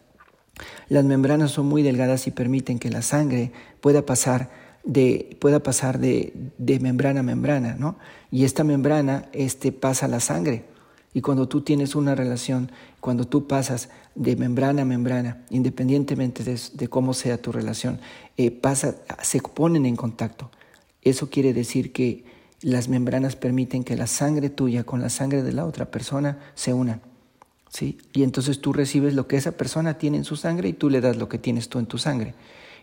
Las 0.89 1.05
membranas 1.05 1.51
son 1.51 1.67
muy 1.67 1.83
delgadas 1.83 2.29
y 2.29 2.31
permiten 2.31 2.79
que 2.79 2.91
la 2.91 3.03
sangre 3.03 3.51
pueda 3.81 4.07
pasar 4.07 4.51
de, 4.85 5.37
pueda 5.41 5.65
pasar 5.65 5.99
de, 5.99 6.33
membrana 6.81 7.21
a 7.21 7.25
membrana, 7.25 7.75
¿no? 7.77 7.97
Y 8.31 8.45
esta 8.45 8.63
membrana 8.63 9.25
este, 9.33 9.73
pasa 9.73 10.07
la 10.07 10.21
sangre 10.21 10.70
y 11.13 11.23
cuando 11.23 11.49
tú 11.49 11.63
tienes 11.63 11.95
una 11.95 12.15
relación, 12.15 12.71
cuando 13.01 13.27
tú 13.27 13.49
pasas 13.49 13.89
de 14.15 14.37
membrana 14.37 14.83
a 14.83 14.85
membrana, 14.85 15.43
independientemente 15.51 16.45
de, 16.45 16.89
cómo 16.89 17.15
sea 17.15 17.43
tu 17.43 17.51
relación, 17.51 17.99
eh, 18.37 18.61
se 19.23 19.41
ponen 19.41 19.87
en 19.87 19.97
contacto. 19.97 20.51
Eso 21.03 21.29
quiere 21.29 21.53
decir 21.53 21.93
que 21.93 22.25
las 22.63 22.89
membranas 22.89 23.35
permiten 23.35 23.85
que 23.85 23.97
la 23.97 24.07
sangre 24.07 24.51
tuya 24.51 24.85
con 24.85 25.01
la 25.01 25.11
sangre 25.11 25.43
de 25.43 25.53
la 25.53 25.67
otra 25.67 25.91
persona 25.91 26.39
se 26.55 26.75
unan. 26.75 27.01
¿sí? 27.71 27.99
Y 28.13 28.23
entonces 28.23 28.61
tú 28.61 28.73
recibes 28.73 29.15
lo 29.15 29.27
que 29.27 29.37
esa 29.37 29.53
persona 29.53 29.95
tiene 29.95 30.19
en 30.19 30.25
su 30.25 30.37
sangre 30.37 30.69
y 30.69 30.75
tú 30.75 30.91
le 30.91 31.01
das 31.01 31.17
lo 31.17 31.29
que 31.29 31.39
tienes 31.39 31.69
tú 31.69 31.79
en 31.79 31.87
tu 31.87 31.99
sangre. 31.99 32.35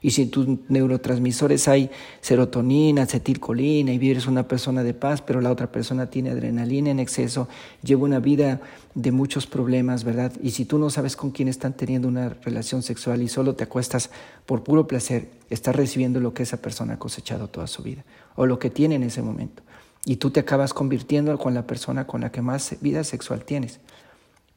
Y 0.02 0.12
si 0.12 0.24
en 0.24 0.32
tus 0.32 0.48
neurotransmisores 0.70 1.68
hay 1.68 1.90
serotonina, 2.22 3.04
acetilcolina 3.04 3.92
y 3.94 4.10
eres 4.10 4.28
una 4.28 4.48
persona 4.48 4.84
de 4.84 4.94
paz, 4.94 5.22
pero 5.22 5.42
la 5.42 5.52
otra 5.52 5.72
persona 5.72 6.10
tiene 6.10 6.30
adrenalina 6.30 6.92
en 6.92 7.00
exceso, 7.00 7.48
lleva 7.84 8.04
una 8.04 8.20
vida 8.20 8.62
de 8.94 9.12
muchos 9.12 9.48
problemas, 9.48 10.04
¿verdad? 10.04 10.32
Y 10.42 10.52
si 10.52 10.66
tú 10.66 10.78
no 10.80 10.90
sabes 10.90 11.16
con 11.16 11.32
quién 11.32 11.48
están 11.48 11.74
teniendo 11.74 12.08
una 12.08 12.30
relación 12.30 12.84
sexual 12.84 13.22
y 13.22 13.28
solo 13.28 13.56
te 13.56 13.64
acuestas 13.64 14.10
por 14.46 14.64
puro 14.64 14.88
placer, 14.88 15.30
estás 15.50 15.76
recibiendo 15.76 16.20
lo 16.20 16.34
que 16.34 16.44
esa 16.44 16.58
persona 16.58 16.94
ha 16.94 17.00
cosechado 17.00 17.48
toda 17.48 17.68
su 17.68 17.84
vida 17.84 18.04
o 18.36 18.46
lo 18.46 18.60
que 18.60 18.70
tiene 18.70 18.96
en 18.96 19.04
ese 19.04 19.22
momento. 19.22 19.64
Y 20.06 20.18
tú 20.18 20.30
te 20.30 20.40
acabas 20.40 20.74
convirtiendo 20.74 21.38
con 21.38 21.54
la 21.54 21.68
persona 21.68 22.08
con 22.08 22.22
la 22.22 22.32
que 22.32 22.42
más 22.42 22.76
vida 22.82 23.04
sexual 23.04 23.44
tienes, 23.44 23.80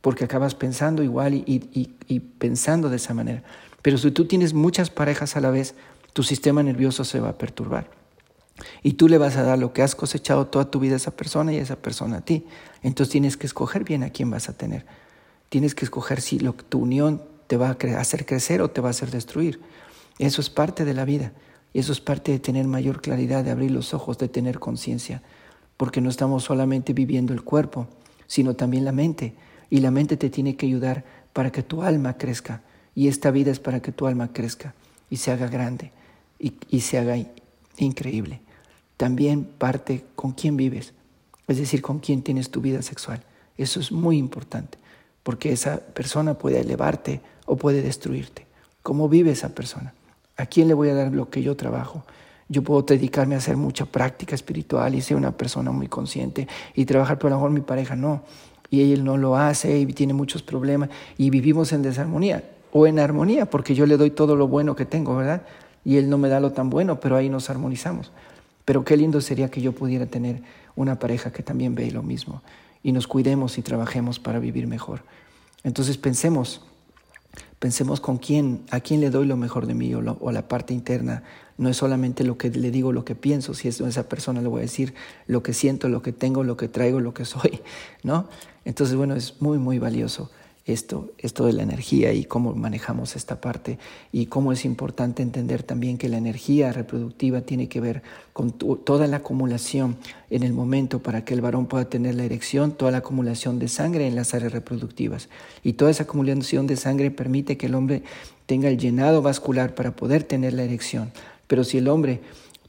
porque 0.01 0.25
acabas 0.25 0.55
pensando 0.55 1.03
igual 1.03 1.35
y, 1.35 1.45
y 2.07 2.21
pensando 2.21 2.89
de 2.89 2.97
esa 2.97 3.15
manera. 3.15 3.43
Pero 3.83 3.99
si 3.99 4.11
tú 4.11 4.27
tienes 4.27 4.55
muchas 4.55 4.91
parejas 4.91 5.37
a 5.37 5.41
la 5.41 5.51
vez, 5.51 5.75
tu 6.13 6.23
sistema 6.23 6.63
nervioso 6.63 7.05
se 7.05 7.21
va 7.21 7.31
a 7.31 7.39
perturbar. 7.39 7.91
Y 8.83 8.95
tú 8.95 9.09
le 9.09 9.19
vas 9.19 9.37
a 9.37 9.43
dar 9.43 9.59
lo 9.59 9.73
que 9.73 9.83
has 9.83 9.95
cosechado 9.95 10.47
toda 10.47 10.71
tu 10.71 10.81
vida 10.81 10.95
a 10.95 10.97
esa 10.97 11.13
persona 11.13 11.53
y 11.53 11.57
a 11.57 11.63
esa 11.63 11.77
persona 11.77 12.19
a 12.19 12.21
ti. 12.21 12.45
Entonces 12.83 13.11
tienes 13.11 13.37
que 13.37 13.47
escoger 13.47 13.85
bien 13.85 14.03
a 14.03 14.11
quién 14.11 14.31
vas 14.31 14.49
a 14.49 14.57
tener. 14.57 14.85
Tienes 15.49 15.75
que 15.75 15.85
escoger 15.85 16.21
si 16.21 16.39
lo, 16.39 16.53
tu 16.53 16.81
unión 16.81 17.23
te 17.47 17.57
va 17.57 17.69
a 17.69 18.01
hacer 18.01 18.27
crecer 18.27 18.61
o 18.63 18.71
te 18.71 18.81
va 18.81 18.89
a 18.89 18.91
hacer 18.91 19.11
destruir. 19.11 19.61
Eso 20.19 20.41
es 20.41 20.51
parte 20.51 20.85
de 20.85 20.95
la 20.95 21.05
vida. 21.05 21.33
Y 21.73 21.79
eso 21.79 21.93
es 21.93 22.01
parte 22.01 22.33
de 22.33 22.39
tener 22.39 22.67
mayor 22.67 23.01
claridad, 23.01 23.45
de 23.45 23.51
abrir 23.51 23.71
los 23.71 23.95
ojos, 23.95 24.19
de 24.19 24.29
tener 24.29 24.59
conciencia. 24.59 25.23
Porque 25.77 26.01
no 26.01 26.11
estamos 26.11 26.45
solamente 26.45 26.93
viviendo 26.93 27.33
el 27.33 27.43
cuerpo, 27.43 27.89
sino 28.27 28.55
también 28.55 28.85
la 28.85 28.93
mente. 28.93 29.35
Y 29.71 29.81
la 29.81 29.91
mente 29.91 30.17
te 30.17 30.29
tiene 30.29 30.57
que 30.57 30.67
ayudar 30.67 31.05
para 31.33 31.51
que 31.51 31.63
tu 31.63 31.83
alma 31.83 32.19
crezca 32.19 32.63
y 32.95 33.09
esta 33.09 33.31
vida 33.31 33.51
es 33.51 33.61
para 33.61 33.81
que 33.81 33.93
tu 33.93 34.07
alma 34.07 34.33
crezca 34.33 34.75
y 35.09 35.17
se 35.17 35.31
haga 35.31 35.49
grande 35.49 35.93
y, 36.39 36.81
se 36.81 36.99
haga 36.99 37.17
increíble. 37.77 38.41
También 38.97 39.45
parte 39.45 40.05
con 40.15 40.33
quién 40.33 40.57
vives, 40.57 40.93
es 41.49 41.59
decir, 41.59 41.83
con 41.83 41.99
quién 41.99 42.23
tienes 42.23 42.51
tu 42.51 42.61
vida 42.61 42.83
sexual. 42.83 43.23
Eso 43.57 43.81
es 43.81 43.93
muy 43.93 44.17
importante, 44.17 44.79
porque 45.23 45.53
esa 45.53 45.79
persona 45.79 46.35
puede 46.35 46.61
elevarte 46.61 47.21
o 47.47 47.57
puede 47.57 47.83
destruirte. 47.83 48.47
¿Cómo 48.83 49.09
vive 49.09 49.33
esa 49.33 49.55
persona? 49.55 49.95
¿A 50.37 50.47
quién 50.47 50.69
le 50.69 50.75
voy 50.75 50.89
a 50.89 50.95
dar 50.95 51.13
lo 51.13 51.29
que 51.29 51.43
yo 51.43 51.57
trabajo? 51.57 52.05
Yo 52.49 52.63
puedo 52.63 52.83
dedicarme 52.83 53.35
a 53.35 53.39
hacer 53.39 53.57
mucha 53.57 53.85
práctica 53.85 54.35
espiritual 54.35 54.95
y 54.95 55.03
ser 55.03 55.17
una 55.17 55.33
persona 55.33 55.71
muy 55.71 55.89
consciente 55.89 56.49
y 56.75 56.85
trabajar, 56.85 57.19
pero 57.19 57.29
a 57.29 57.31
lo 57.31 57.37
mejor 57.37 57.51
mi 57.51 57.61
pareja 57.61 57.97
no. 57.97 58.23
Y 58.71 58.93
él 58.93 59.05
no 59.05 59.17
lo 59.17 59.37
hace 59.37 59.79
y 59.79 59.87
tiene 59.87 60.15
muchos 60.15 60.43
problemas 60.43 60.91
y 61.19 61.31
vivimos 61.31 61.73
en 61.73 61.83
desarmonía 61.83 62.43
o 62.73 62.87
en 62.87 62.99
armonía, 62.99 63.47
porque 63.47 63.75
yo 63.75 63.87
le 63.87 63.97
doy 63.97 64.11
todo 64.11 64.37
lo 64.37 64.49
bueno 64.49 64.77
que 64.77 64.85
tengo, 64.85 65.17
¿verdad? 65.17 65.43
Y 65.85 65.97
él 65.97 66.09
no 66.09 66.19
me 66.19 66.29
da 66.29 66.41
lo 66.41 66.53
tan 66.53 66.71
bueno, 66.71 67.01
pero 67.01 67.17
ahí 67.17 67.29
nos 67.29 67.51
armonizamos. 67.51 68.13
Pero 68.65 68.85
qué 68.85 68.97
lindo 68.97 69.21
sería 69.21 69.51
que 69.51 69.61
yo 69.61 69.73
pudiera 69.73 70.07
tener 70.07 70.43
una 70.77 70.99
pareja 70.99 71.33
que 71.33 71.43
también 71.43 71.75
ve 71.75 71.91
lo 71.91 72.03
mismo 72.03 72.43
y 72.83 72.93
nos 72.93 73.07
cuidemos 73.07 73.59
y 73.59 73.63
trabajemos 73.63 74.19
para 74.19 74.39
vivir 74.39 74.67
mejor. 74.67 75.03
Entonces 75.65 75.99
pensemos, 75.99 76.63
pensemos 77.59 78.01
con 78.01 78.19
quién, 78.19 78.63
a 78.71 78.81
quién 78.81 79.01
le 79.01 79.11
doy 79.11 79.27
lo 79.27 79.37
mejor 79.37 79.67
de 79.67 79.75
mí 79.75 79.93
o, 79.95 80.33
la 80.33 80.49
parte 80.49 80.73
interna. 80.73 81.23
No 81.59 81.69
es 81.69 81.77
solamente 81.77 82.25
lo 82.25 82.39
que 82.39 82.49
le 82.49 82.71
digo, 82.71 82.93
lo 82.93 83.05
que 83.05 83.15
pienso, 83.15 83.53
si 83.53 83.69
es 83.69 83.81
esa 83.81 84.09
persona 84.09 84.41
le 84.41 84.49
voy 84.49 84.61
a 84.61 84.63
decir 84.63 84.95
lo 85.27 85.43
que 85.43 85.53
siento, 85.53 85.89
lo 85.89 86.01
que 86.01 86.13
tengo, 86.13 86.43
lo 86.45 86.57
que 86.57 86.69
traigo, 86.69 87.01
lo 87.01 87.13
que 87.13 87.25
soy, 87.25 87.61
¿no? 88.03 88.29
Entonces, 88.65 88.97
bueno, 88.97 89.15
es 89.15 89.41
muy, 89.41 89.59
muy 89.59 89.79
valioso 89.79 90.31
esto, 90.73 91.11
esto 91.19 91.47
de 91.47 91.53
la 91.53 91.63
energía 91.63 92.13
y 92.13 92.25
cómo 92.25 92.55
manejamos 92.55 93.17
esta 93.17 93.41
parte 93.41 93.79
y 94.13 94.27
cómo 94.27 94.53
es 94.53 94.65
importante 94.65 95.23
entender 95.23 95.63
también 95.63 95.99
que 95.99 96.09
la 96.09 96.19
energía 96.19 96.73
reproductiva 96.73 97.41
tiene 97.43 97.69
que 97.69 97.81
ver 97.81 98.03
con 98.33 98.53
toda 98.53 99.07
la 99.07 99.19
acumulación 99.19 99.97
en 100.31 100.43
el 100.43 100.53
momento 100.53 101.01
para 101.01 101.25
que 101.25 101.35
el 101.35 101.41
varón 101.41 101.67
pueda 101.67 101.87
tener 101.87 102.15
la 102.15 102.25
erección, 102.25 102.73
toda 102.73 102.91
la 102.91 102.99
acumulación 102.99 103.59
de 103.59 103.69
sangre 103.69 104.07
en 104.07 104.15
las 104.15 104.35
áreas 104.35 104.53
reproductivas. 104.53 105.29
Y 105.63 105.75
toda 105.75 105.91
esa 105.91 106.05
acumulación 106.05 106.67
de 106.67 106.77
sangre 106.77 107.11
permite 107.11 107.57
que 107.57 107.67
el 107.67 107.75
hombre 107.75 108.03
tenga 108.47 108.69
el 108.69 108.79
llenado 108.79 109.23
vascular 109.23 109.75
para 109.75 109.95
poder 109.95 110.25
tener 110.25 110.55
la 110.55 110.65
erección. 110.65 111.13
Pero 111.47 111.65
si 111.65 111.79
el 111.79 111.89
hombre 111.89 112.21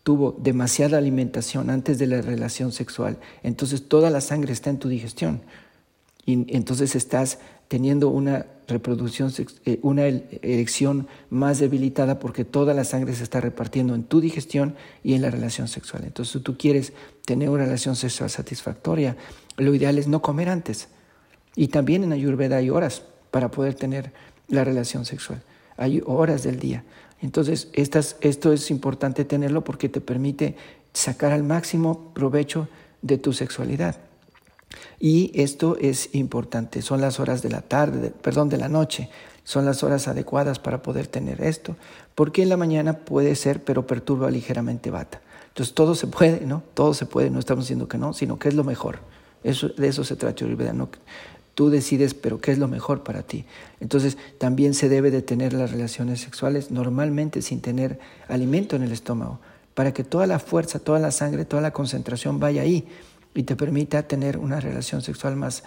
tuvo 0.03 0.35
demasiada 0.39 0.97
alimentación 0.97 1.69
antes 1.69 1.99
de 1.99 2.07
la 2.07 2.21
relación 2.21 2.71
sexual, 2.71 3.17
entonces 3.43 3.87
toda 3.87 4.09
la 4.09 4.21
sangre 4.21 4.53
está 4.53 4.69
en 4.69 4.79
tu 4.79 4.89
digestión. 4.89 5.41
Y 6.25 6.55
entonces 6.55 6.95
estás 6.95 7.39
teniendo 7.71 8.09
una 8.09 8.47
reproducción, 8.67 9.31
eh, 9.63 9.79
una 9.81 10.05
erección 10.05 11.07
más 11.29 11.59
debilitada 11.59 12.19
porque 12.19 12.43
toda 12.43 12.73
la 12.73 12.83
sangre 12.83 13.15
se 13.15 13.23
está 13.23 13.39
repartiendo 13.39 13.95
en 13.95 14.03
tu 14.03 14.19
digestión 14.19 14.75
y 15.05 15.13
en 15.13 15.21
la 15.21 15.31
relación 15.31 15.69
sexual. 15.69 16.03
Entonces, 16.03 16.33
si 16.33 16.39
tú 16.41 16.57
quieres 16.57 16.91
tener 17.23 17.49
una 17.49 17.63
relación 17.63 17.95
sexual 17.95 18.29
satisfactoria, 18.29 19.15
lo 19.55 19.73
ideal 19.73 19.97
es 19.97 20.09
no 20.09 20.21
comer 20.21 20.49
antes. 20.49 20.89
Y 21.55 21.69
también 21.69 22.03
en 22.03 22.11
Ayurveda 22.11 22.57
hay 22.57 22.69
horas 22.69 23.03
para 23.31 23.51
poder 23.51 23.75
tener 23.75 24.11
la 24.49 24.65
relación 24.65 25.05
sexual. 25.05 25.41
Hay 25.77 26.03
horas 26.05 26.43
del 26.43 26.59
día. 26.59 26.83
Entonces, 27.21 27.69
estas, 27.71 28.17
esto 28.19 28.51
es 28.51 28.69
importante 28.69 29.23
tenerlo 29.23 29.63
porque 29.63 29.87
te 29.87 30.01
permite 30.01 30.57
sacar 30.91 31.31
al 31.31 31.43
máximo 31.43 32.11
provecho 32.13 32.67
de 33.01 33.17
tu 33.17 33.31
sexualidad. 33.31 34.10
Y 34.99 35.31
esto 35.33 35.77
es 35.79 36.13
importante, 36.13 36.81
son 36.81 37.01
las 37.01 37.19
horas 37.19 37.41
de 37.41 37.49
la 37.49 37.61
tarde, 37.61 38.11
perdón, 38.21 38.49
de 38.49 38.57
la 38.57 38.69
noche, 38.69 39.09
son 39.43 39.65
las 39.65 39.83
horas 39.83 40.07
adecuadas 40.07 40.59
para 40.59 40.81
poder 40.81 41.07
tener 41.07 41.41
esto, 41.41 41.75
porque 42.15 42.43
en 42.43 42.49
la 42.49 42.57
mañana 42.57 42.99
puede 42.99 43.35
ser, 43.35 43.63
pero 43.63 43.87
perturba 43.87 44.29
ligeramente 44.29 44.91
bata. 44.91 45.21
Entonces 45.49 45.73
todo 45.73 45.95
se 45.95 46.07
puede, 46.07 46.45
¿no? 46.45 46.63
Todo 46.73 46.93
se 46.93 47.05
puede, 47.05 47.29
no 47.29 47.39
estamos 47.39 47.65
diciendo 47.65 47.87
que 47.87 47.97
no, 47.97 48.13
sino 48.13 48.39
que 48.39 48.47
es 48.47 48.53
lo 48.53 48.63
mejor. 48.63 48.99
De 49.43 49.87
eso 49.87 50.03
se 50.03 50.15
trata 50.15 50.45
Ayurveda, 50.45 50.71
¿no? 50.71 50.89
Tú 51.55 51.69
decides, 51.69 52.13
pero 52.13 52.39
¿qué 52.39 52.51
es 52.51 52.59
lo 52.59 52.67
mejor 52.67 53.03
para 53.03 53.23
ti? 53.23 53.43
Entonces 53.81 54.17
también 54.37 54.73
se 54.73 54.87
debe 54.87 55.11
de 55.11 55.21
tener 55.21 55.51
las 55.53 55.71
relaciones 55.71 56.21
sexuales 56.21 56.71
normalmente 56.71 57.41
sin 57.41 57.59
tener 57.59 57.99
alimento 58.29 58.75
en 58.75 58.83
el 58.83 58.91
estómago, 58.91 59.39
para 59.73 59.93
que 59.93 60.03
toda 60.03 60.27
la 60.27 60.39
fuerza, 60.39 60.79
toda 60.79 60.99
la 60.99 61.11
sangre, 61.11 61.43
toda 61.43 61.61
la 61.61 61.71
concentración 61.71 62.39
vaya 62.39 62.61
ahí 62.61 62.87
y 63.33 63.43
te 63.43 63.55
permita 63.55 64.03
tener 64.03 64.37
una 64.37 64.59
relación 64.59 65.01
sexual 65.01 65.35
más, 65.35 65.63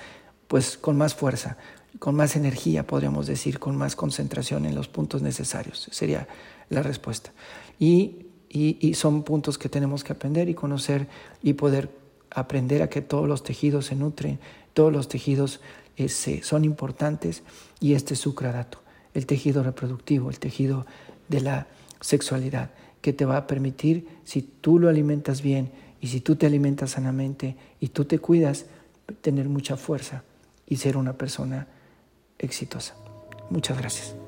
pues 0.48 0.76
con 0.76 0.96
más 0.96 1.14
fuerza, 1.14 1.56
con 1.98 2.14
más 2.14 2.36
energía, 2.36 2.86
podríamos 2.86 3.26
decir, 3.26 3.58
con 3.58 3.76
más 3.76 3.96
concentración 3.96 4.66
en 4.66 4.74
los 4.74 4.88
puntos 4.88 5.22
necesarios. 5.22 5.88
Sería 5.90 6.28
la 6.68 6.82
respuesta. 6.82 7.32
Y, 7.78 8.26
y, 8.48 8.94
son 8.94 9.24
puntos 9.24 9.58
que 9.58 9.68
tenemos 9.68 10.04
que 10.04 10.12
aprender 10.12 10.48
y 10.48 10.54
conocer 10.54 11.08
y 11.42 11.54
poder 11.54 11.90
aprender 12.30 12.82
a 12.82 12.88
que 12.88 13.02
todos 13.02 13.28
los 13.28 13.42
tejidos 13.42 13.86
se 13.86 13.96
nutren, 13.96 14.38
todos 14.74 14.92
los 14.92 15.08
tejidos 15.08 15.60
eh, 15.96 16.08
son 16.08 16.64
importantes 16.64 17.42
y 17.80 17.94
este 17.94 18.14
es 18.14 18.20
sucradato, 18.20 18.78
el 19.14 19.26
tejido 19.26 19.62
reproductivo, 19.62 20.30
el 20.30 20.38
tejido 20.38 20.86
de 21.28 21.40
la 21.40 21.66
sexualidad, 22.00 22.70
que 23.00 23.12
te 23.12 23.24
va 23.24 23.36
a 23.36 23.46
permitir, 23.46 24.08
si 24.24 24.42
tú 24.42 24.78
lo 24.78 24.88
alimentas 24.88 25.42
bien, 25.42 25.70
y 26.04 26.08
si 26.08 26.20
tú 26.20 26.36
te 26.36 26.44
alimentas 26.44 26.90
sanamente 26.90 27.56
y 27.80 27.88
tú 27.88 28.04
te 28.04 28.18
cuidas, 28.18 28.66
tener 29.22 29.48
mucha 29.48 29.78
fuerza 29.78 30.22
y 30.66 30.76
ser 30.76 30.98
una 30.98 31.14
persona 31.14 31.66
exitosa. 32.38 32.94
Muchas 33.48 33.78
gracias. 33.78 34.23